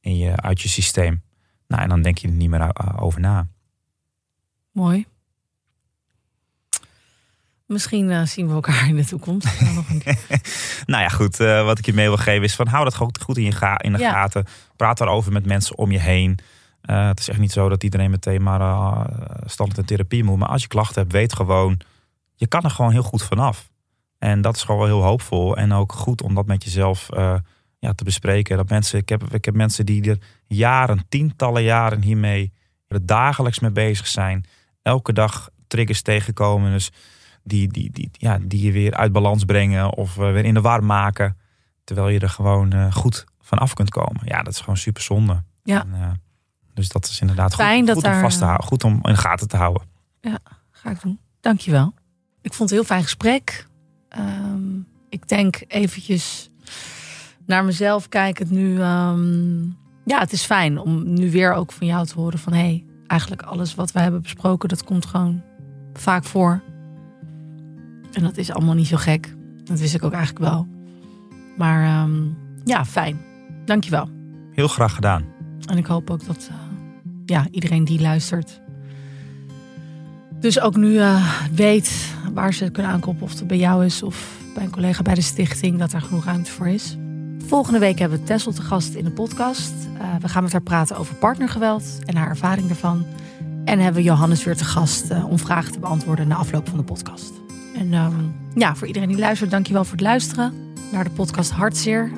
in 0.00 0.16
je, 0.16 0.36
uit 0.36 0.60
je 0.60 0.68
systeem. 0.68 1.22
Nou, 1.68 1.82
en 1.82 1.88
dan 1.88 2.02
denk 2.02 2.18
je 2.18 2.28
er 2.28 2.32
niet 2.34 2.50
meer 2.50 2.74
over 3.00 3.20
na. 3.20 3.46
Mooi. 4.72 5.06
Misschien 7.66 8.10
eh, 8.10 8.22
zien 8.22 8.48
we 8.48 8.54
elkaar 8.54 8.88
in 8.88 8.96
de 8.96 9.04
toekomst. 9.04 9.60
Nou, 9.60 9.74
nog 9.80 9.88
een 9.88 9.98
keer. 10.02 10.18
Ja, 10.86 11.08
goed. 11.08 11.40
eh, 11.40 11.64
wat 11.64 11.78
ik 11.78 11.86
je 11.86 11.92
mee 11.92 12.06
wil 12.08 12.16
geven 12.16 12.42
is 12.42 12.54
van 12.54 12.66
hou 12.66 12.84
dat 12.84 12.96
goed, 12.96 13.20
goed 13.22 13.36
in, 13.36 13.44
je 13.44 13.52
ga, 13.52 13.78
in 13.80 13.92
de 13.92 13.98
Ja. 13.98 14.10
gaten. 14.12 14.44
Praat 14.76 14.98
daarover 14.98 15.32
met 15.32 15.46
mensen 15.46 15.78
om 15.78 15.90
je 15.90 15.98
heen. 15.98 16.38
Eh, 16.80 17.06
het 17.06 17.18
is 17.20 17.28
echt 17.28 17.38
niet 17.38 17.52
zo 17.52 17.68
dat 17.68 17.82
iedereen 17.82 18.10
meteen 18.10 18.42
maar 18.42 18.60
standaard 19.46 19.78
in 19.78 19.84
therapie 19.84 20.24
moet. 20.24 20.38
Maar 20.38 20.48
als 20.48 20.62
je 20.62 20.68
klachten 20.68 21.00
hebt, 21.00 21.12
weet 21.12 21.34
gewoon, 21.34 21.80
je 22.34 22.46
kan 22.46 22.62
er 22.62 22.70
gewoon 22.70 22.92
heel 22.92 23.02
goed 23.02 23.22
vanaf. 23.22 23.70
En 24.18 24.40
dat 24.40 24.56
is 24.56 24.62
gewoon 24.62 24.80
wel 24.80 24.88
heel 24.98 25.02
hoopvol. 25.02 25.56
En 25.56 25.72
ook 25.72 25.92
goed 25.92 26.22
om 26.22 26.34
dat 26.34 26.46
met 26.46 26.64
jezelf 26.64 27.08
ja, 27.84 27.92
te 27.92 28.04
bespreken. 28.04 28.56
Dat 28.56 28.68
mensen, 28.68 28.98
ik, 28.98 29.08
heb, 29.08 29.22
ik 29.34 29.44
heb 29.44 29.54
mensen 29.54 29.86
die 29.86 30.10
er 30.10 30.18
jaren, 30.46 31.04
tientallen 31.08 31.62
jaren 31.62 32.02
hiermee 32.02 32.52
er 32.88 33.06
dagelijks 33.06 33.58
mee 33.58 33.70
bezig 33.70 34.06
zijn. 34.06 34.44
Elke 34.82 35.12
dag 35.12 35.48
triggers 35.66 36.02
tegenkomen. 36.02 36.70
Dus 36.70 36.90
die, 37.42 37.68
die, 37.68 37.90
die, 37.90 38.10
ja, 38.12 38.38
die 38.42 38.62
je 38.62 38.72
weer 38.72 38.94
uit 38.94 39.12
balans 39.12 39.44
brengen 39.44 39.94
of 39.94 40.16
uh, 40.16 40.32
weer 40.32 40.44
in 40.44 40.54
de 40.54 40.60
war 40.60 40.84
maken. 40.84 41.36
Terwijl 41.84 42.08
je 42.08 42.18
er 42.18 42.28
gewoon 42.28 42.74
uh, 42.74 42.92
goed 42.92 43.24
van 43.40 43.58
af 43.58 43.74
kunt 43.74 43.90
komen. 43.90 44.22
Ja, 44.24 44.42
dat 44.42 44.52
is 44.52 44.60
gewoon 44.60 44.76
super 44.76 45.02
zonde. 45.02 45.42
Ja. 45.62 45.82
En, 45.82 45.90
uh, 45.94 46.10
dus 46.74 46.88
dat 46.88 47.04
is 47.06 47.20
inderdaad 47.20 47.54
Fijn 47.54 47.78
goed, 47.78 47.86
dat 47.86 47.94
goed 47.94 48.04
daar, 48.04 48.14
om 48.14 48.20
vast 48.20 48.38
te 48.38 48.44
houden. 48.44 48.66
Goed 48.66 48.84
om 48.84 48.92
in 48.92 49.12
de 49.12 49.16
gaten 49.16 49.48
te 49.48 49.56
houden. 49.56 49.82
Ja, 50.20 50.38
ga 50.70 50.90
ik 50.90 51.02
doen. 51.02 51.18
Dankjewel. 51.40 51.94
Ik 52.42 52.54
vond 52.54 52.70
het 52.70 52.70
een 52.70 52.76
heel 52.76 52.84
fijn 52.84 53.02
gesprek. 53.02 53.66
Um, 54.18 54.86
ik 55.08 55.28
denk 55.28 55.62
eventjes 55.68 56.50
naar 57.46 57.64
mezelf 57.64 58.08
kijkend 58.08 58.50
nu. 58.50 58.80
Um, 58.80 59.76
ja, 60.04 60.18
het 60.18 60.32
is 60.32 60.42
fijn 60.42 60.78
om 60.78 61.12
nu 61.12 61.30
weer 61.30 61.52
ook 61.52 61.72
van 61.72 61.86
jou 61.86 62.06
te 62.06 62.14
horen 62.14 62.38
van... 62.38 62.52
hé, 62.52 62.58
hey, 62.58 62.84
eigenlijk 63.06 63.42
alles 63.42 63.74
wat 63.74 63.92
we 63.92 64.00
hebben 64.00 64.22
besproken, 64.22 64.68
dat 64.68 64.84
komt 64.84 65.06
gewoon 65.06 65.42
vaak 65.92 66.24
voor. 66.24 66.62
En 68.12 68.22
dat 68.22 68.36
is 68.36 68.52
allemaal 68.52 68.74
niet 68.74 68.86
zo 68.86 68.96
gek. 68.96 69.34
Dat 69.64 69.80
wist 69.80 69.94
ik 69.94 70.02
ook 70.02 70.12
eigenlijk 70.12 70.44
wel. 70.50 70.66
Maar 71.56 72.02
um, 72.02 72.36
ja, 72.64 72.84
fijn. 72.84 73.20
Dankjewel. 73.64 74.08
Heel 74.52 74.68
graag 74.68 74.94
gedaan. 74.94 75.24
En 75.66 75.76
ik 75.76 75.86
hoop 75.86 76.10
ook 76.10 76.26
dat 76.26 76.48
uh, 76.50 76.56
ja, 77.24 77.46
iedereen 77.50 77.84
die 77.84 78.00
luistert... 78.00 78.60
dus 80.40 80.60
ook 80.60 80.76
nu 80.76 80.88
uh, 80.88 81.40
weet 81.54 82.14
waar 82.34 82.54
ze 82.54 82.70
kunnen 82.70 82.92
aankopen. 82.92 83.22
Of 83.22 83.38
het 83.38 83.46
bij 83.46 83.58
jou 83.58 83.84
is 83.84 84.02
of 84.02 84.38
bij 84.54 84.64
een 84.64 84.70
collega 84.70 85.02
bij 85.02 85.14
de 85.14 85.20
stichting. 85.20 85.78
Dat 85.78 85.92
er 85.92 86.00
genoeg 86.00 86.24
ruimte 86.24 86.50
voor 86.50 86.68
is. 86.68 86.96
Volgende 87.46 87.78
week 87.78 87.98
hebben 87.98 88.18
we 88.18 88.24
Tessel 88.24 88.52
te 88.52 88.62
gast 88.62 88.94
in 88.94 89.04
de 89.04 89.10
podcast. 89.10 89.72
Uh, 89.98 90.16
we 90.20 90.28
gaan 90.28 90.42
met 90.42 90.52
haar 90.52 90.62
praten 90.62 90.96
over 90.96 91.14
partnergeweld 91.14 91.84
en 92.04 92.16
haar 92.16 92.28
ervaring 92.28 92.66
daarvan. 92.66 93.06
En 93.64 93.78
hebben 93.78 94.02
we 94.02 94.08
Johannes 94.08 94.44
weer 94.44 94.56
te 94.56 94.64
gast 94.64 95.10
uh, 95.10 95.30
om 95.30 95.38
vragen 95.38 95.72
te 95.72 95.78
beantwoorden 95.78 96.28
na 96.28 96.34
afloop 96.34 96.68
van 96.68 96.78
de 96.78 96.84
podcast. 96.84 97.32
En 97.74 97.92
um, 97.92 98.34
ja, 98.54 98.74
voor 98.74 98.86
iedereen 98.86 99.08
die 99.08 99.18
luistert, 99.18 99.50
dankjewel 99.50 99.84
voor 99.84 99.92
het 99.92 100.00
luisteren 100.00 100.52
naar 100.92 101.04
de 101.04 101.10
podcast 101.10 101.50
Hartzeer. 101.50 102.12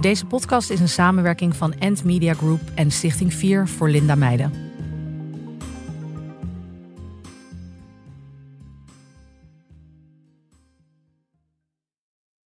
Deze 0.00 0.26
podcast 0.26 0.70
is 0.70 0.80
een 0.80 0.88
samenwerking 0.88 1.56
van 1.56 1.74
End 1.74 2.04
Media 2.04 2.34
Group 2.34 2.60
en 2.74 2.90
Stichting 2.90 3.34
4 3.34 3.68
voor 3.68 3.90
Linda 3.90 4.14
Meijden. 4.14 4.69